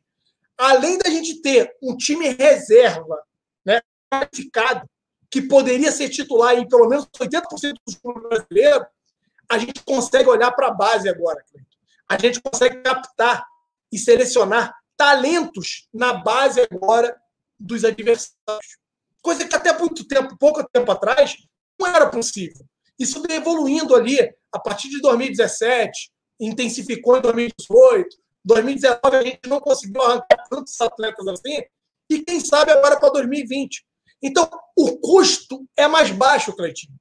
[0.56, 3.22] além da gente ter um time reserva
[3.64, 3.80] né,
[4.12, 4.88] qualificado,
[5.30, 8.86] que poderia ser titular em pelo menos 80% dos clubes brasileiros,
[9.48, 11.42] a gente consegue olhar para a base agora.
[12.08, 13.44] A gente consegue captar
[13.92, 17.18] e selecionar talentos na base agora
[17.58, 18.76] dos adversários.
[19.22, 21.38] Coisa que até muito tempo, pouco tempo atrás,
[21.78, 22.66] não era possível.
[22.98, 24.18] Isso evoluindo ali
[24.52, 31.26] a partir de 2017, intensificou em 2018, 2019 a gente não conseguiu arrancar tantos atletas
[31.28, 31.62] assim,
[32.10, 33.82] e quem sabe agora para 2020.
[34.22, 36.92] Então, o custo é mais baixo, Cleitinho.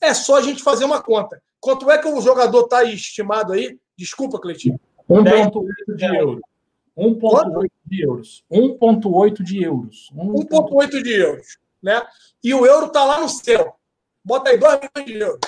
[0.00, 1.42] É só a gente fazer uma conta.
[1.60, 3.78] Quanto é que o jogador está estimado aí?
[3.94, 4.80] Desculpa, Cleitinho.
[5.06, 6.53] 1,8 de euros.
[6.96, 8.44] 1,8 de euros.
[8.50, 10.10] 1,8 de euros.
[10.14, 11.58] 1,8 de euros.
[11.82, 12.06] Né?
[12.42, 13.78] E o euro está lá no céu.
[14.24, 15.40] Bota aí 2 milhões de euros.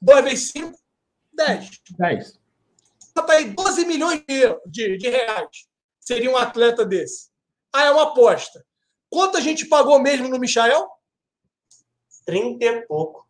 [0.00, 0.78] 2 vezes 5,
[1.32, 1.70] 10.
[1.98, 2.40] 10.
[3.14, 5.68] Bota aí 12 milhões de, de, de reais.
[6.00, 7.30] Seria um atleta desse.
[7.72, 8.64] Ah, é uma aposta.
[9.08, 10.88] Quanto a gente pagou mesmo no Michael?
[12.24, 13.28] 30 e pouco.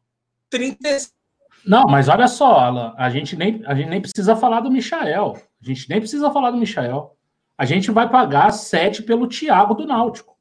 [0.48, 1.19] 35.
[1.64, 5.40] Não, mas olha só, Alan, a gente nem, a gente nem precisa falar do Michael.
[5.62, 7.16] A gente nem precisa falar do Michael.
[7.56, 10.36] A gente vai pagar 7 pelo Thiago do Náutico.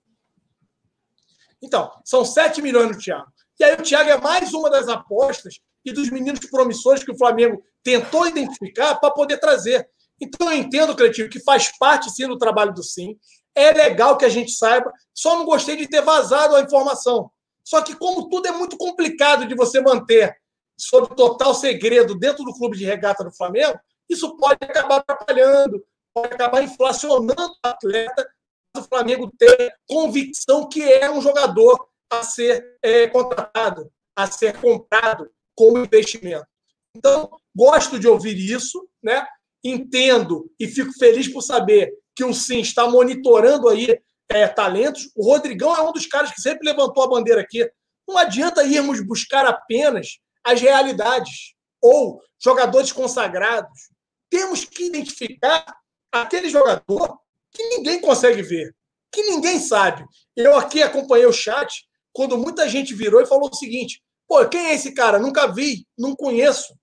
[1.61, 3.27] Então, são 7 milhões no Thiago.
[3.59, 7.17] E aí o Thiago é mais uma das apostas e dos meninos promissores que o
[7.17, 9.89] Flamengo tentou identificar para poder trazer.
[10.19, 13.17] Então eu entendo, Cleitinho, que faz parte sim do trabalho do Sim.
[13.55, 17.29] É legal que a gente saiba, só não gostei de ter vazado a informação.
[17.63, 20.38] Só que, como tudo é muito complicado de você manter
[20.79, 26.33] sob total segredo dentro do clube de regata do Flamengo, isso pode acabar atrapalhando, pode
[26.33, 28.27] acabar inflacionando o atleta,
[28.75, 35.29] o Flamengo ter convicção que é um jogador a ser é, contratado, a ser comprado
[35.55, 36.47] como investimento.
[36.95, 39.25] Então, gosto de ouvir isso, né?
[39.63, 43.99] entendo e fico feliz por saber que o Sim está monitorando aí
[44.29, 45.09] é, talentos.
[45.15, 47.69] O Rodrigão é um dos caras que sempre levantou a bandeira aqui.
[48.07, 53.89] Não adianta irmos buscar apenas as realidades ou jogadores consagrados.
[54.29, 55.65] Temos que identificar
[56.11, 57.19] aquele jogador
[57.51, 58.75] que ninguém consegue ver,
[59.11, 60.05] que ninguém sabe.
[60.35, 64.67] Eu aqui acompanhei o chat quando muita gente virou e falou o seguinte: pô, quem
[64.67, 65.19] é esse cara?
[65.19, 66.73] Nunca vi, não conheço.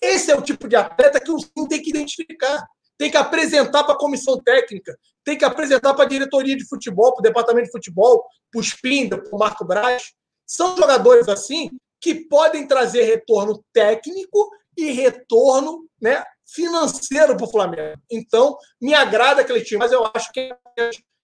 [0.00, 2.66] Esse é o tipo de atleta que o Sim tem que identificar.
[2.98, 7.12] Tem que apresentar para a comissão técnica, tem que apresentar para a diretoria de futebol,
[7.12, 10.14] para o departamento de futebol, para o Spinda, para o Marco Braz.
[10.46, 17.98] São jogadores assim que podem trazer retorno técnico e retorno né, financeiro para o Flamengo.
[18.10, 20.54] Então, me agrada aquele time, mas eu acho que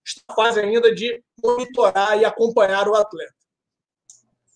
[0.04, 3.34] está fase ainda de monitorar e acompanhar o atleta.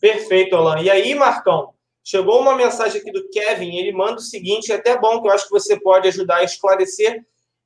[0.00, 0.80] Perfeito, Alan.
[0.80, 4.98] E aí, Marcão, chegou uma mensagem aqui do Kevin, ele manda o seguinte, é até
[4.98, 7.24] bom que eu acho que você pode ajudar a esclarecer.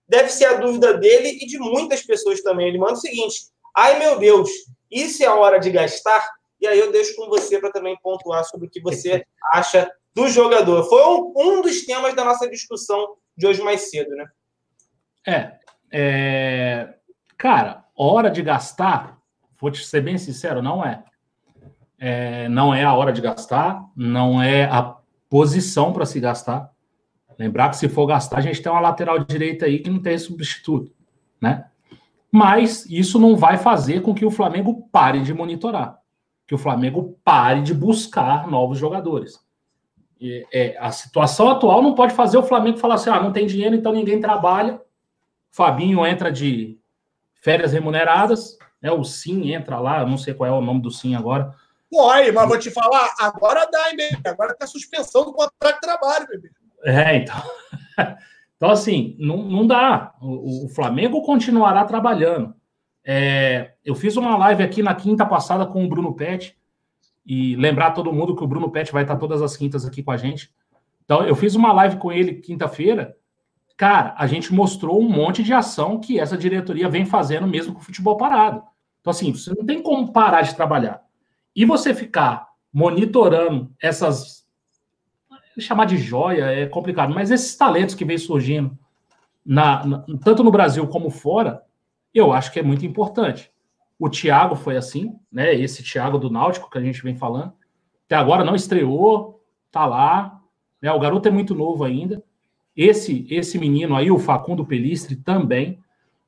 [0.09, 2.69] Deve ser a dúvida dele e de muitas pessoas também.
[2.69, 3.47] Ele manda o seguinte:
[3.77, 4.51] ai meu Deus,
[4.91, 6.29] isso é a hora de gastar?
[6.61, 10.29] E aí eu deixo com você para também pontuar sobre o que você acha do
[10.29, 10.85] jogador.
[10.85, 14.29] Foi um, um, dos temas da nossa discussão de hoje mais cedo, né?
[15.27, 15.53] É,
[15.91, 16.95] é.
[17.39, 19.19] Cara, hora de gastar,
[19.59, 21.03] vou te ser bem sincero, não é.
[21.99, 24.97] é não é a hora de gastar, não é a
[25.31, 26.71] posição para se gastar.
[27.39, 30.19] Lembrar que se for gastar, a gente tem uma lateral direita aí que não tem
[30.19, 30.93] substituto,
[31.41, 31.67] né?
[32.31, 36.00] Mas isso não vai fazer com que o Flamengo pare de monitorar
[36.51, 39.39] que o Flamengo pare de buscar novos jogadores.
[40.21, 43.47] E, é, a situação atual não pode fazer o Flamengo falar assim: ah, não tem
[43.47, 44.83] dinheiro, então ninguém trabalha.
[45.53, 46.77] Fabinho entra de
[47.41, 48.91] férias remuneradas, né?
[48.91, 51.55] O Sim entra lá, eu não sei qual é o nome do Sim agora.
[51.89, 54.29] Oi, mas vou te falar, agora dá, hein, bebê?
[54.29, 56.51] Agora tá suspensão do contrato de trabalho, bebê.
[56.85, 57.43] É, então.
[58.57, 60.13] Então, assim, não, não dá.
[60.21, 62.55] O, o Flamengo continuará trabalhando.
[63.05, 66.57] É, eu fiz uma live aqui na quinta passada com o Bruno Pet
[67.25, 70.11] e lembrar todo mundo que o Bruno Pet vai estar todas as quintas aqui com
[70.11, 70.53] a gente.
[71.05, 73.17] Então, eu fiz uma live com ele quinta-feira.
[73.77, 77.81] Cara, a gente mostrou um monte de ação que essa diretoria vem fazendo mesmo com
[77.81, 78.63] o futebol parado.
[79.01, 81.03] Então, assim, você não tem como parar de trabalhar.
[81.55, 84.47] E você ficar monitorando essas.
[85.59, 88.79] Chamar de joia é complicado, mas esses talentos que vem surgindo,
[89.45, 91.63] na, na tanto no Brasil como fora,
[92.15, 93.51] eu acho que é muito importante.
[93.99, 95.55] O Thiago foi assim, né?
[95.55, 97.53] Esse Thiago do Náutico que a gente vem falando.
[98.07, 100.41] Até agora não estreou, tá lá.
[100.81, 100.91] Né?
[100.91, 102.23] O garoto é muito novo ainda.
[102.75, 105.79] Esse esse menino aí, o Facundo Pelistre, também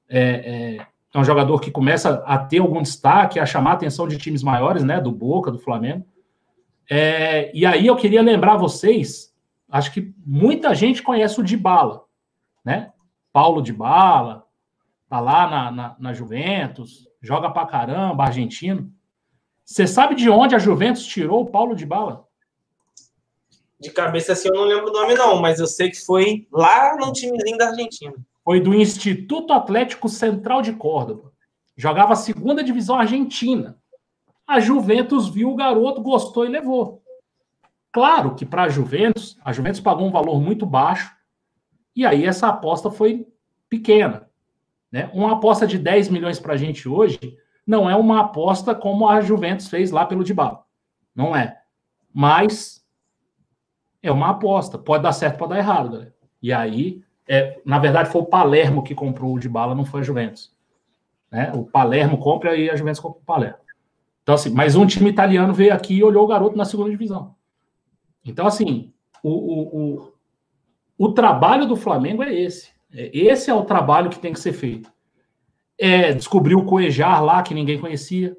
[0.08, 4.06] é, é, é um jogador que começa a ter algum destaque, a chamar a atenção
[4.06, 5.00] de times maiores, né?
[5.00, 6.04] Do Boca, do Flamengo.
[6.90, 9.32] É, e aí eu queria lembrar vocês,
[9.70, 12.04] acho que muita gente conhece o Dybala,
[12.62, 12.92] né?
[13.32, 14.46] Paulo Dybala,
[15.12, 18.90] tá lá na, na, na Juventus, joga pra caramba, argentino.
[19.62, 22.26] Você sabe de onde a Juventus tirou o Paulo de Bala?
[23.78, 26.96] De cabeça assim eu não lembro o nome, não, mas eu sei que foi lá
[26.96, 28.14] no timezinho da Argentina.
[28.42, 31.30] Foi do Instituto Atlético Central de Córdoba.
[31.76, 33.78] Jogava a segunda divisão argentina.
[34.46, 37.02] A Juventus viu o garoto, gostou e levou.
[37.92, 41.14] Claro que para a Juventus, a Juventus pagou um valor muito baixo,
[41.94, 43.28] e aí essa aposta foi
[43.68, 44.31] pequena.
[44.92, 45.10] Né?
[45.12, 47.18] Uma aposta de 10 milhões para a gente hoje
[47.66, 50.62] não é uma aposta como a Juventus fez lá pelo Dybala.
[51.14, 51.58] Não é.
[52.12, 52.86] Mas
[54.02, 54.78] é uma aposta.
[54.78, 55.90] Pode dar certo, pode dar errado.
[55.90, 56.14] Galera.
[56.42, 60.00] E aí é, na verdade, foi o Palermo que comprou o de bala, não foi
[60.00, 60.54] a Juventus.
[61.30, 61.52] Né?
[61.54, 63.58] O Palermo compra e a Juventus compra o Palermo.
[64.22, 67.34] Então, assim, mas um time italiano veio aqui e olhou o garoto na segunda divisão.
[68.24, 70.12] Então, assim, o, o, o,
[70.98, 72.71] o trabalho do Flamengo é esse.
[72.92, 74.92] É, esse é o trabalho que tem que ser feito.
[75.78, 78.36] É, descobriu o Coejar lá, que ninguém conhecia,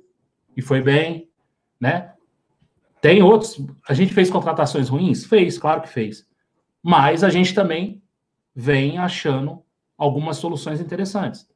[0.56, 1.30] e foi bem,
[1.80, 2.14] né?
[3.02, 3.60] Tem outros.
[3.88, 5.26] A gente fez contratações ruins?
[5.26, 6.26] Fez, claro que fez.
[6.82, 8.02] Mas a gente também
[8.56, 9.64] vem achando
[9.98, 11.48] algumas soluções interessantes.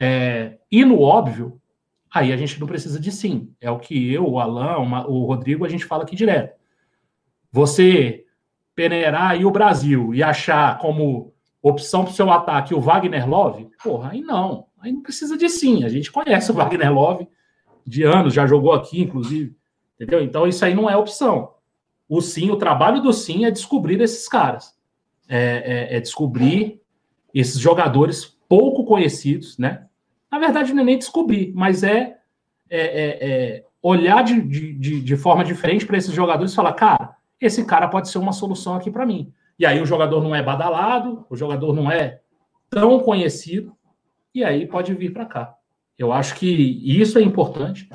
[0.00, 1.60] É, e no óbvio,
[2.12, 3.52] aí a gente não precisa de sim.
[3.60, 6.56] É o que eu, o Alain, o Rodrigo, a gente fala aqui direto.
[7.52, 8.24] Você
[8.74, 11.34] peneirar aí o Brasil e achar como
[11.68, 14.66] opção para o seu ataque o Wagner Love, porra, aí não.
[14.80, 15.84] Aí não precisa de sim.
[15.84, 17.28] A gente conhece o Wagner Love
[17.86, 19.56] de anos, já jogou aqui, inclusive.
[19.94, 20.22] Entendeu?
[20.22, 21.54] Então isso aí não é opção.
[22.08, 24.76] O sim, o trabalho do sim é descobrir esses caras.
[25.28, 26.80] É, é, é descobrir
[27.34, 29.86] esses jogadores pouco conhecidos, né?
[30.30, 32.18] Na verdade, não é nem descobrir, mas é,
[32.70, 37.16] é, é, é olhar de, de, de, forma diferente para esses jogadores e falar, cara,
[37.40, 39.32] esse cara pode ser uma solução aqui para mim.
[39.58, 42.20] E aí o jogador não é badalado, o jogador não é
[42.70, 43.74] tão conhecido,
[44.34, 45.54] e aí pode vir para cá.
[45.98, 47.88] Eu acho que isso é importante.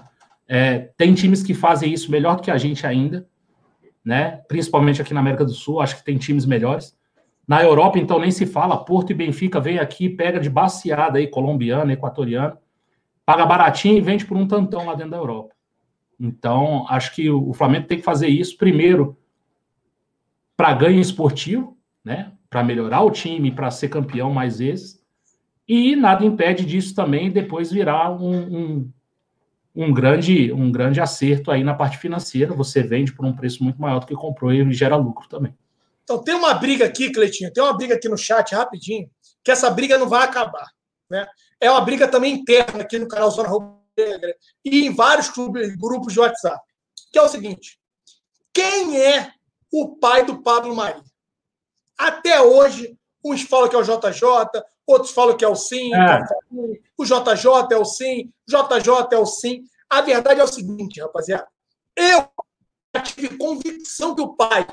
[0.48, 3.26] É, tem times que fazem isso melhor do que a gente ainda,
[4.04, 4.42] né?
[4.48, 6.98] Principalmente aqui na América do Sul, acho que tem times melhores.
[7.48, 8.84] Na Europa, então, nem se fala.
[8.84, 12.58] Porto e Benfica vem aqui, pega de baseada aí, colombiana, equatoriana,
[13.26, 15.54] paga baratinho e vende por um tantão lá dentro da Europa.
[16.20, 19.18] Então, acho que o Flamengo tem que fazer isso primeiro
[20.56, 22.32] para ganho esportivo, né?
[22.50, 25.02] Para melhorar o time, para ser campeão mais vezes.
[25.68, 28.92] E nada impede disso também depois virar um, um,
[29.76, 32.54] um, grande, um grande acerto aí na parte financeira.
[32.54, 35.56] Você vende por um preço muito maior do que comprou e gera lucro também.
[36.04, 39.10] Então tem uma briga aqui, Cleitinho, tem uma briga aqui no chat rapidinho,
[39.44, 40.70] que essa briga não vai acabar.
[41.10, 41.26] Né?
[41.62, 44.36] É uma briga também interna aqui no canal Zona Rubro-Negra
[44.66, 46.60] e em vários clubes, grupos de WhatsApp,
[47.12, 47.80] que é o seguinte:
[48.54, 49.32] quem é
[49.74, 51.02] o pai do Pablo Mari?
[51.98, 52.96] Até hoje,
[53.26, 54.24] uns falam que é o JJ,
[54.86, 56.20] outros falam que é o Sim, é.
[56.96, 59.64] o JJ é o Sim, JJ é o Sim.
[59.90, 61.48] A verdade é o seguinte, rapaziada.
[61.96, 62.28] Eu
[63.04, 64.68] tive convicção que o pai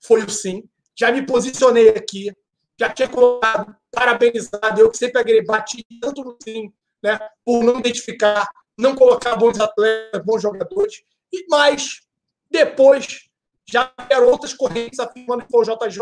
[0.00, 0.62] foi o Sim.
[0.96, 2.32] Já me posicionei aqui,
[2.78, 4.80] já tinha colocado, parabenizado.
[4.80, 8.48] Eu que sempre bati tanto no Sim, né, por não identificar,
[8.78, 11.02] não colocar bons atletas, bons jogadores.
[11.32, 12.02] E mais,
[12.50, 13.28] depois,
[13.66, 15.98] já eram outras correntes afirmando que foi o JJ.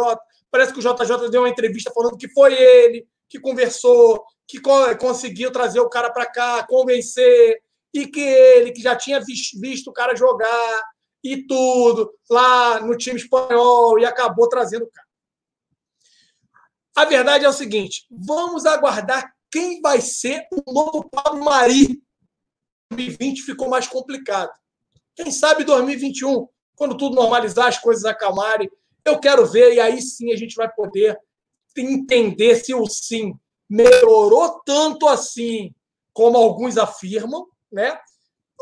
[0.51, 4.61] Parece que o JJ deu uma entrevista falando que foi ele, que conversou, que
[4.99, 7.63] conseguiu trazer o cara para cá, convencer,
[7.95, 10.83] e que ele, que já tinha visto o cara jogar
[11.23, 15.07] e tudo lá no time espanhol e acabou trazendo o cara.
[16.97, 22.03] A verdade é o seguinte: vamos aguardar quem vai ser o novo Pablo Mari.
[22.91, 24.53] 2020 ficou mais complicado.
[25.15, 28.71] Quem sabe 2021, quando tudo normalizar, as coisas acalmarem,
[29.05, 31.19] eu quero ver e aí sim a gente vai poder
[31.77, 33.35] entender se o sim
[33.69, 35.75] melhorou tanto assim
[36.13, 37.99] como alguns afirmam, né?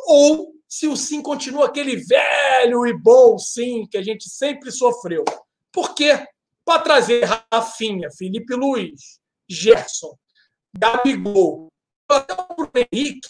[0.07, 5.25] Ou se o sim continua aquele velho e bom sim que a gente sempre sofreu.
[5.73, 6.27] Por quê?
[6.65, 10.17] Para trazer Rafinha, Felipe Luiz, Gerson,
[10.73, 11.69] Gabigol,
[12.09, 13.29] até o Henrique,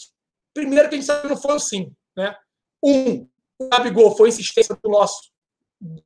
[0.53, 2.35] primeiro que a gente sabe não foi o sim, né?
[2.83, 3.27] Um,
[3.65, 5.31] o Gabigol foi insistência do nosso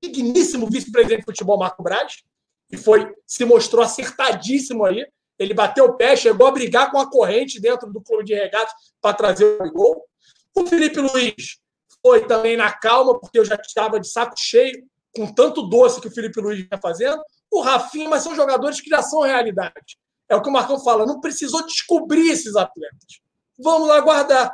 [0.01, 2.23] digníssimo vice-presidente de futebol, Marco Braz,
[2.69, 5.05] que foi, se mostrou acertadíssimo aí.
[5.37, 8.73] Ele bateu o pé, chegou a brigar com a corrente dentro do clube de regatas
[9.01, 10.05] para trazer o gol.
[10.55, 11.59] O Felipe Luiz
[12.01, 14.85] foi também na calma, porque eu já estava de saco cheio
[15.15, 17.21] com tanto doce que o Felipe Luiz vinha fazendo.
[17.51, 19.97] O Rafinha, mas são jogadores que já são realidade.
[20.29, 23.21] É o que o Marcão fala, não precisou descobrir esses atletas.
[23.57, 24.53] Vamos lá aguardar.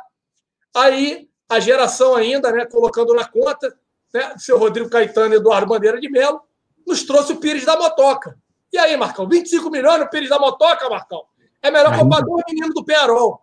[0.74, 3.76] Aí, a geração ainda, né, colocando na conta,
[4.12, 6.40] né, seu Rodrigo Caetano e Eduardo Bandeira de Melo,
[6.86, 8.38] nos trouxe o Pires da Motoca.
[8.72, 9.28] E aí, Marcão?
[9.28, 11.24] 25 milhões no Pires da Motoca, Marcão?
[11.62, 13.42] É melhor comprar dois meninos do Penarol.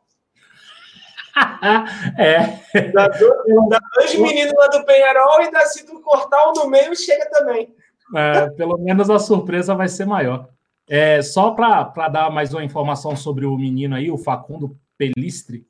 [2.18, 2.92] é.
[2.92, 6.68] Dá dois, dá dois meninos lá do Penharol e dá se tu cortar um no
[6.68, 7.74] meio, chega também.
[8.16, 10.50] É, pelo menos a surpresa vai ser maior.
[10.90, 15.69] É, só para dar mais uma informação sobre o menino aí, o Facundo Pelistre,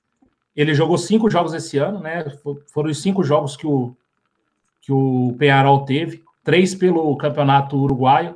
[0.55, 2.25] ele jogou cinco jogos esse ano, né?
[2.67, 3.95] Foram os cinco jogos que o,
[4.81, 8.35] que o Penharol teve três pelo Campeonato Uruguaio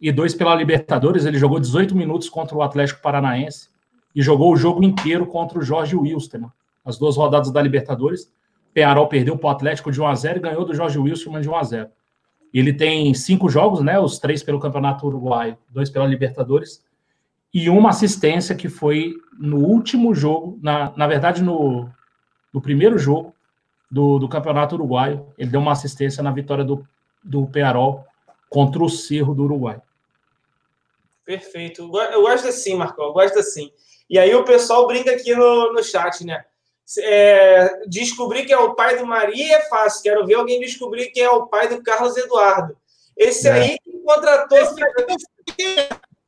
[0.00, 1.26] e dois pela Libertadores.
[1.26, 3.68] Ele jogou 18 minutos contra o Atlético Paranaense
[4.14, 6.50] e jogou o jogo inteiro contra o Jorge Wilstermann.
[6.84, 8.32] As duas rodadas da Libertadores.
[8.72, 11.50] Penarol perdeu para o Atlético de 1 a 0 e ganhou do Jorge Wilstermann de
[11.50, 11.88] 1 a 0.
[12.54, 13.98] Ele tem cinco jogos, né?
[13.98, 16.84] Os três pelo Campeonato Uruguaio, dois pela Libertadores.
[17.52, 21.90] E uma assistência que foi no último jogo, na, na verdade, no,
[22.52, 23.34] no primeiro jogo
[23.90, 25.26] do, do Campeonato Uruguaio.
[25.36, 26.86] Ele deu uma assistência na vitória do,
[27.22, 28.04] do Pearol
[28.48, 29.80] contra o Cerro do Uruguai.
[31.24, 31.82] Perfeito.
[32.12, 33.72] Eu gosto assim, Marcão, eu gosto assim.
[34.08, 36.44] E aí o pessoal brinca aqui no, no chat, né?
[36.98, 40.02] É, descobrir que é o pai do Maria é fácil.
[40.02, 42.76] Quero ver alguém descobrir que é o pai do Carlos Eduardo.
[43.16, 43.52] Esse é.
[43.52, 44.58] aí que contratou.
[44.58, 44.74] Esse.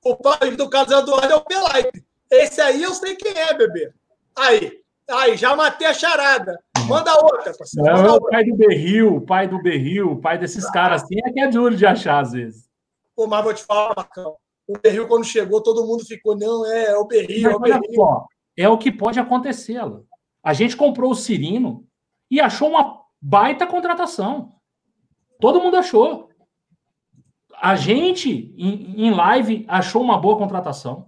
[0.05, 2.05] O pai do Carlos Eduardo é o Pelaipe.
[2.31, 3.93] Esse aí eu sei quem é, bebê.
[4.37, 6.59] Aí, aí, já matei a charada.
[6.89, 7.87] Manda outra, parceiro.
[7.87, 10.73] Não, é o pai do Berril, o pai do Berril, o pai desses ah.
[10.73, 12.69] caras assim, é que é duro de achar às vezes.
[13.15, 14.37] Pô, mas vou te falar, Marcão.
[14.67, 17.95] O Berril, quando chegou, todo mundo ficou, não, é, é o Berril, é o Berril.
[17.95, 18.27] Só,
[18.57, 19.81] é o que pode acontecer,
[20.43, 21.87] A gente comprou o Cirino
[22.31, 24.55] e achou uma baita contratação.
[25.39, 26.32] Todo mundo achou.
[27.63, 31.07] A gente, em, live, achou uma boa contratação.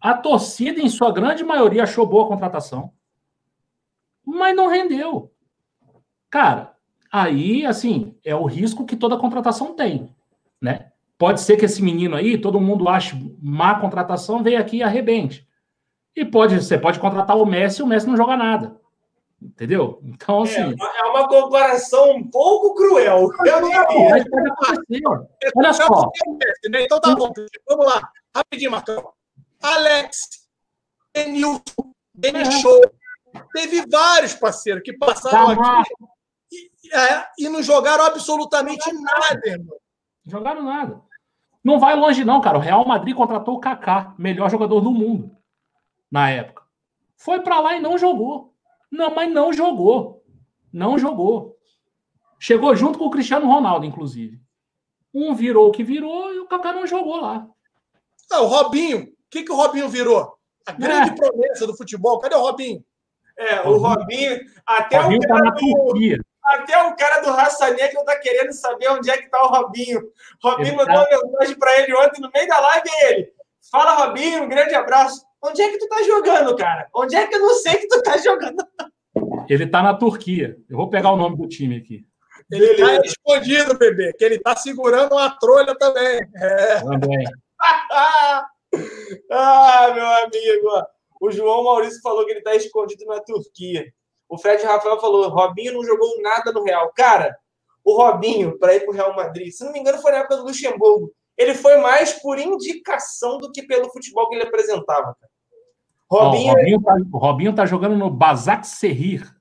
[0.00, 2.92] A torcida, em sua grande maioria, achou boa contratação.
[4.26, 5.32] Mas não rendeu.
[6.28, 6.74] Cara,
[7.12, 10.12] aí, assim, é o risco que toda contratação tem,
[10.60, 10.90] né?
[11.16, 15.46] Pode ser que esse menino aí, todo mundo ache má contratação, venha aqui e arrebente.
[16.16, 18.76] E pode, você pode contratar o Messi e o Messi não joga nada.
[19.42, 20.00] Entendeu?
[20.04, 20.60] Então, é, assim.
[20.60, 23.28] É, é uma comparação um pouco cruel.
[23.44, 23.62] Eu
[24.88, 25.10] diria.
[25.56, 26.10] Olha só.
[26.70, 26.82] Né?
[26.84, 27.32] Então tá bom.
[27.68, 28.08] Vamos lá.
[28.34, 29.12] Rapidinho, Marcão.
[29.60, 30.48] Alex,
[31.14, 32.84] Denilson, Denichou.
[33.34, 33.42] É.
[33.52, 35.92] Teve vários parceiros que passaram tá aqui
[36.52, 39.76] e, é, e, não jogaram absolutamente nada, irmão.
[40.26, 41.00] Jogaram nada.
[41.64, 42.58] Não vai longe, não, cara.
[42.58, 45.34] O Real Madrid contratou o Kaká, melhor jogador do mundo
[46.10, 46.62] na época.
[47.16, 48.51] Foi para lá e não jogou.
[48.92, 50.22] Não, mas não jogou.
[50.70, 51.56] Não jogou.
[52.38, 54.38] Chegou junto com o Cristiano Ronaldo, inclusive.
[55.14, 57.46] Um virou o que virou e o Kaká não jogou lá.
[58.30, 59.04] Ah, o Robinho.
[59.04, 60.36] O que, que o Robinho virou?
[60.66, 61.14] A grande é.
[61.14, 62.18] promessa do futebol.
[62.18, 62.84] Cadê o Robinho?
[63.38, 64.40] É, o Robinho.
[64.66, 66.24] Até Robinho o tá cara tá na do.
[66.44, 70.02] Até o cara do Raça Negra tá querendo saber onde é que tá o Robinho.
[70.42, 71.08] Robinho mandou tá...
[71.12, 73.32] uma mensagem para ele ontem no meio da live e ele.
[73.70, 75.24] Fala, Robinho, um grande abraço.
[75.44, 76.88] Onde é que tu tá jogando, cara?
[76.94, 78.64] Onde é que eu não sei que tu tá jogando?
[79.48, 80.56] Ele tá na Turquia.
[80.70, 82.06] Eu vou pegar o nome do time aqui.
[82.50, 86.20] Ele tá escondido, bebê, que ele tá segurando uma trolha também.
[86.36, 86.80] É.
[86.80, 87.24] Também.
[89.30, 90.86] ah, meu amigo.
[91.20, 93.84] O João Maurício falou que ele tá escondido na Turquia.
[94.28, 96.92] O Fred Rafael falou: Robinho não jogou nada no Real.
[96.94, 97.36] Cara,
[97.84, 100.36] o Robinho, para ir para o Real Madrid, se não me engano, foi na época
[100.36, 101.12] do Luxemburgo.
[101.36, 105.16] Ele foi mais por indicação do que pelo futebol que ele apresentava.
[106.12, 109.34] Robinho, oh, o, Robinho tá, o Robinho tá jogando no Basak Serrir.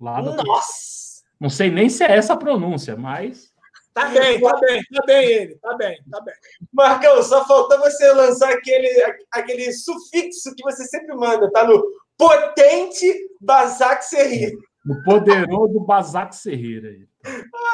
[0.00, 0.34] Lá no...
[0.34, 1.22] Nossa!
[1.40, 3.52] Não sei nem se é essa a pronúncia, mas.
[3.94, 6.34] Tá bem, tá bem, tá bem ele, tá bem, tá bem.
[6.72, 8.88] Marcão, só faltou você lançar aquele,
[9.32, 11.82] aquele sufixo que você sempre manda, tá no
[12.16, 14.56] potente Basak Serrir.
[14.88, 17.08] O poderoso Basak Serrir aí.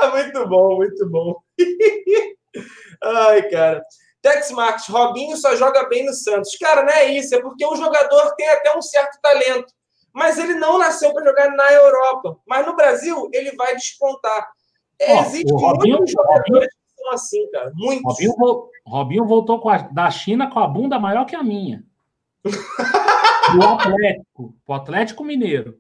[0.01, 1.37] Ah, muito bom, muito bom.
[3.03, 3.83] Ai, cara.
[4.25, 6.57] Tex Marques, Robinho só joga bem no Santos.
[6.57, 9.71] Cara, não é isso, é porque o jogador tem até um certo talento.
[10.15, 12.39] Mas ele não nasceu para jogar na Europa.
[12.47, 14.49] Mas no Brasil, ele vai despontar.
[15.03, 17.71] Oh, Existe Robinho, muitos jogadores Robinho, que são assim, cara.
[17.75, 18.03] Muitos.
[18.05, 21.85] Robinho, Robinho voltou a, da China com a bunda maior que a minha.
[23.59, 25.79] o Atlético, o Atlético Mineiro.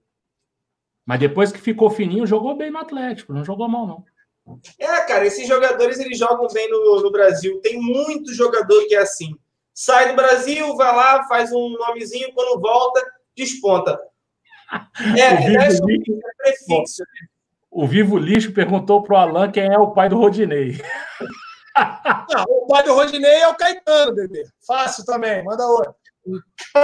[1.07, 4.05] Mas depois que ficou fininho, jogou bem no Atlético, não jogou mal, não.
[4.79, 7.61] É, cara, esses jogadores eles jogam bem no, no Brasil.
[7.61, 9.35] Tem muito jogador que é assim.
[9.73, 13.03] Sai do Brasil, vai lá, faz um nomezinho, quando volta,
[13.37, 13.99] desponta.
[15.17, 17.03] É, o, Vivo é, lixo, é prefixo.
[17.03, 17.29] Né?
[17.75, 20.81] o Vivo Lixo perguntou pro Alan quem é o pai do Rodinei.
[22.33, 24.45] Não, o pai do Rodinei é o Caetano, bebê.
[24.65, 25.95] Fácil também, manda outro.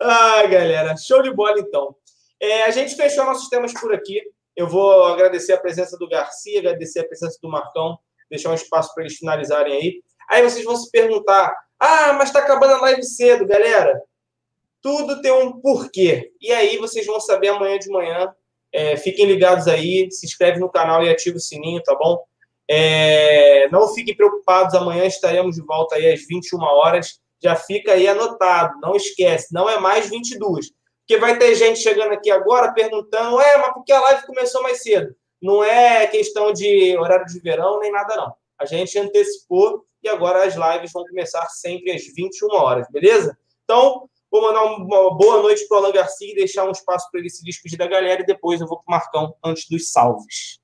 [0.00, 1.94] ah, galera, show de bola então.
[2.40, 4.20] É, a gente fechou nossos temas por aqui.
[4.56, 7.98] Eu vou agradecer a presença do Garcia, agradecer a presença do Marcão,
[8.30, 10.02] deixar um espaço para eles finalizarem aí.
[10.30, 14.00] Aí vocês vão se perguntar: ah, mas está acabando a live cedo, galera.
[14.80, 16.32] Tudo tem um porquê.
[16.40, 18.32] E aí vocês vão saber amanhã de manhã.
[18.72, 22.22] É, fiquem ligados aí, se inscreve no canal e ativa o sininho, tá bom?
[22.68, 27.20] É, não fiquem preocupados, amanhã estaremos de volta aí às 21 horas.
[27.42, 30.70] Já fica aí anotado, não esquece, não é mais 22.
[31.06, 34.60] Porque vai ter gente chegando aqui agora perguntando, é, mas por que a live começou
[34.60, 35.14] mais cedo?
[35.40, 38.34] Não é questão de horário de verão nem nada, não.
[38.58, 43.38] A gente antecipou e agora as lives vão começar sempre às 21 horas, beleza?
[43.62, 47.20] Então, vou mandar uma boa noite para o Alan Garcia e deixar um espaço para
[47.20, 50.58] ele se despedir da galera e depois eu vou para o Marcão antes dos salves.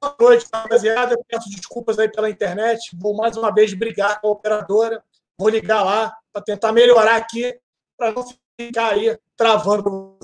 [0.00, 1.16] Boa noite, rapaziada.
[1.26, 2.96] Peço desculpas aí pela internet.
[3.00, 5.02] Vou mais uma vez brigar com a operadora.
[5.36, 7.58] Vou ligar lá para tentar melhorar aqui,
[7.96, 10.18] para não ficar aí travando.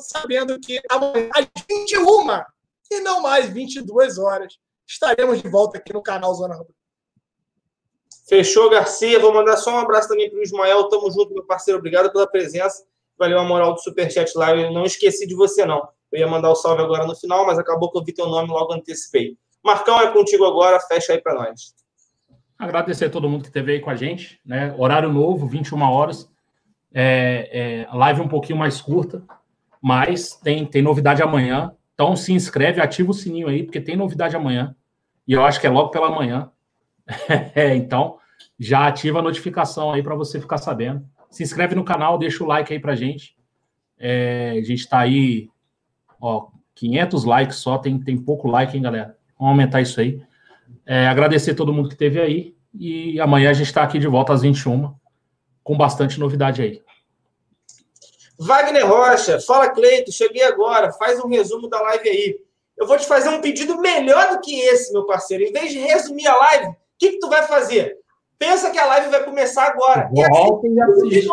[0.00, 2.44] Sabendo que amanhã, às 21
[2.90, 6.74] e não mais 22 horas, estaremos de volta aqui no canal Zona Rubro.
[8.28, 9.18] Fechou, Garcia.
[9.18, 10.88] Vou mandar só um abraço também para o Ismael.
[10.88, 11.78] Tamo junto, meu parceiro.
[11.78, 12.84] Obrigado pela presença.
[13.18, 14.54] Valeu a moral do Superchat lá.
[14.56, 15.88] Eu não esqueci de você, não.
[16.12, 18.48] Eu ia mandar o salve agora no final, mas acabou que eu vi teu nome
[18.48, 19.36] logo antecipei.
[19.62, 20.80] Marcão, é contigo agora.
[20.80, 21.74] Fecha aí para nós.
[22.60, 24.38] Agradecer a todo mundo que esteve aí com a gente.
[24.44, 24.74] Né?
[24.76, 26.30] Horário novo, 21 horas.
[26.92, 29.22] É, é, live um pouquinho mais curta,
[29.80, 31.72] mas tem, tem novidade amanhã.
[31.94, 34.76] Então se inscreve, ativa o sininho aí, porque tem novidade amanhã.
[35.26, 36.50] E eu acho que é logo pela manhã.
[37.54, 38.18] É, então,
[38.58, 41.04] já ativa a notificação aí para você ficar sabendo.
[41.30, 43.36] Se inscreve no canal, deixa o like aí pra gente.
[43.98, 45.48] É, a gente está aí,
[46.20, 49.16] ó, 500 likes só, tem, tem pouco like, hein, galera?
[49.38, 50.22] Vamos aumentar isso aí.
[50.86, 52.56] É, agradecer todo mundo que esteve aí.
[52.74, 54.94] E amanhã a gente está aqui de volta às 21
[55.62, 56.82] com bastante novidade aí.
[58.38, 62.38] Wagner Rocha, fala Cleito, cheguei agora, faz um resumo da live aí.
[62.76, 65.44] Eu vou te fazer um pedido melhor do que esse, meu parceiro.
[65.44, 67.98] Em vez de resumir a live, o que, que tu vai fazer?
[68.38, 70.08] Pensa que a live vai começar agora.
[70.10, 71.28] Volta e assiste.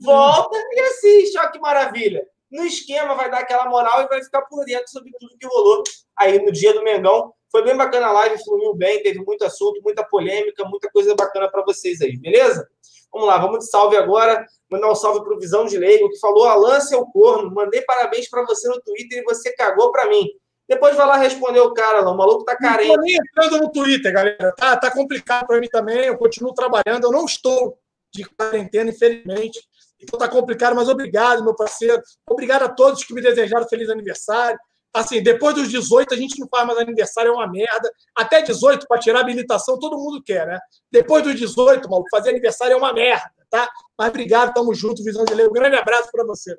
[0.00, 2.26] Volta e assiste, olha que maravilha.
[2.50, 5.84] No esquema vai dar aquela moral e vai ficar por dentro sobre tudo que rolou
[6.18, 7.32] aí no dia do Mengão.
[7.52, 11.50] Foi bem bacana a live, fluiu bem, teve muito assunto, muita polêmica, muita coisa bacana
[11.50, 12.66] para vocês aí, beleza?
[13.12, 14.46] Vamos lá, vamos de salve agora.
[14.70, 18.26] Mandar um salve para o Visão de Leigo, que falou: Alan, seu corno, mandei parabéns
[18.30, 20.26] para você no Twitter e você cagou para mim.
[20.66, 22.10] Depois vai lá responder o cara, lá.
[22.10, 22.88] o maluco tá carente.
[22.88, 24.54] Não tô nem entrando no Twitter, galera.
[24.56, 26.06] Tá, tá complicado para mim também.
[26.06, 27.04] Eu continuo trabalhando.
[27.04, 27.78] Eu não estou
[28.14, 29.60] de quarentena, infelizmente.
[30.00, 32.00] Então tá complicado, mas obrigado, meu parceiro.
[32.26, 34.58] Obrigado a todos que me desejaram feliz aniversário.
[34.94, 37.90] Assim, depois dos 18, a gente não faz mais aniversário, é uma merda.
[38.14, 40.58] Até 18, para tirar habilitação, todo mundo quer, né?
[40.90, 43.68] Depois dos 18, maluco, fazer aniversário é uma merda, tá?
[43.98, 45.46] Mas obrigado, tamo junto, Visão de Lei.
[45.46, 46.58] Um grande abraço para você.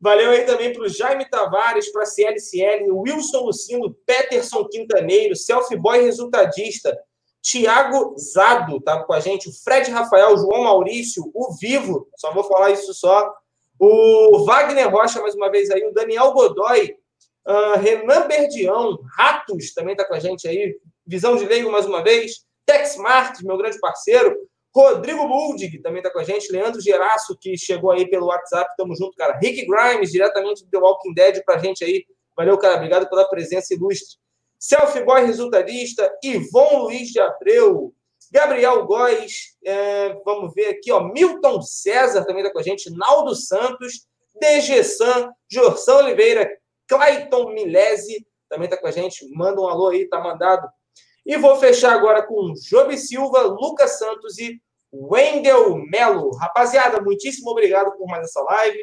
[0.00, 5.76] Valeu aí também para o Jaime Tavares, para a CLCL, Wilson Lucino, Peterson Quintaneiro, Selfie
[5.76, 6.96] Boy Resultadista,
[7.42, 12.44] Tiago Zado, tá com a gente, o Fred Rafael, João Maurício, o Vivo, só vou
[12.44, 13.34] falar isso só,
[13.78, 16.96] o Wagner Rocha, mais uma vez aí, o Daniel Godoy,
[17.46, 20.76] uh, Renan Berdião, Ratos também está com a gente aí,
[21.06, 24.36] Visão de Leigo mais uma vez, Tex Martins, meu grande parceiro,
[24.74, 28.94] Rodrigo Buldig também está com a gente, Leandro Geraço, que chegou aí pelo WhatsApp, tamo
[28.94, 29.38] junto, cara.
[29.38, 32.04] Rick Grimes, diretamente do The Walking Dead, para a gente aí.
[32.36, 34.18] Valeu, cara, obrigado pela presença ilustre.
[34.58, 37.94] Selfie Boy resultadista, Ivon Luiz de Abreu,
[38.30, 43.34] Gabriel Góes, é, vamos ver aqui, ó, Milton César também está com a gente, Naldo
[43.34, 44.06] Santos,
[44.40, 46.48] DG San, Jorção Oliveira,
[46.86, 50.66] Clayton Milese também está com a gente, manda um alô aí, tá mandado.
[51.24, 54.60] E vou fechar agora com Jobe Silva, Lucas Santos e
[54.92, 56.34] Wendel Melo.
[56.36, 58.82] Rapaziada, muitíssimo obrigado por mais essa live.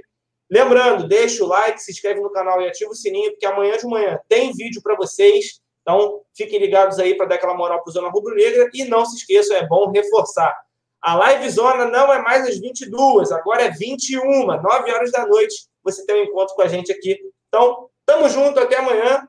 [0.49, 3.87] Lembrando, deixa o like, se inscreve no canal e ativa o sininho, porque amanhã de
[3.87, 5.59] manhã tem vídeo para vocês.
[5.85, 8.67] Então, fiquem ligados aí para dar aquela moral para o Zona Rubro Negra.
[8.73, 10.57] E não se esqueçam, é bom reforçar.
[10.99, 15.67] A live zona não é mais às 22, agora é 21, 9 horas da noite.
[15.83, 17.15] Você tem um encontro com a gente aqui.
[17.47, 19.27] Então, tamo junto, até amanhã.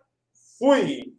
[0.59, 1.13] Fui!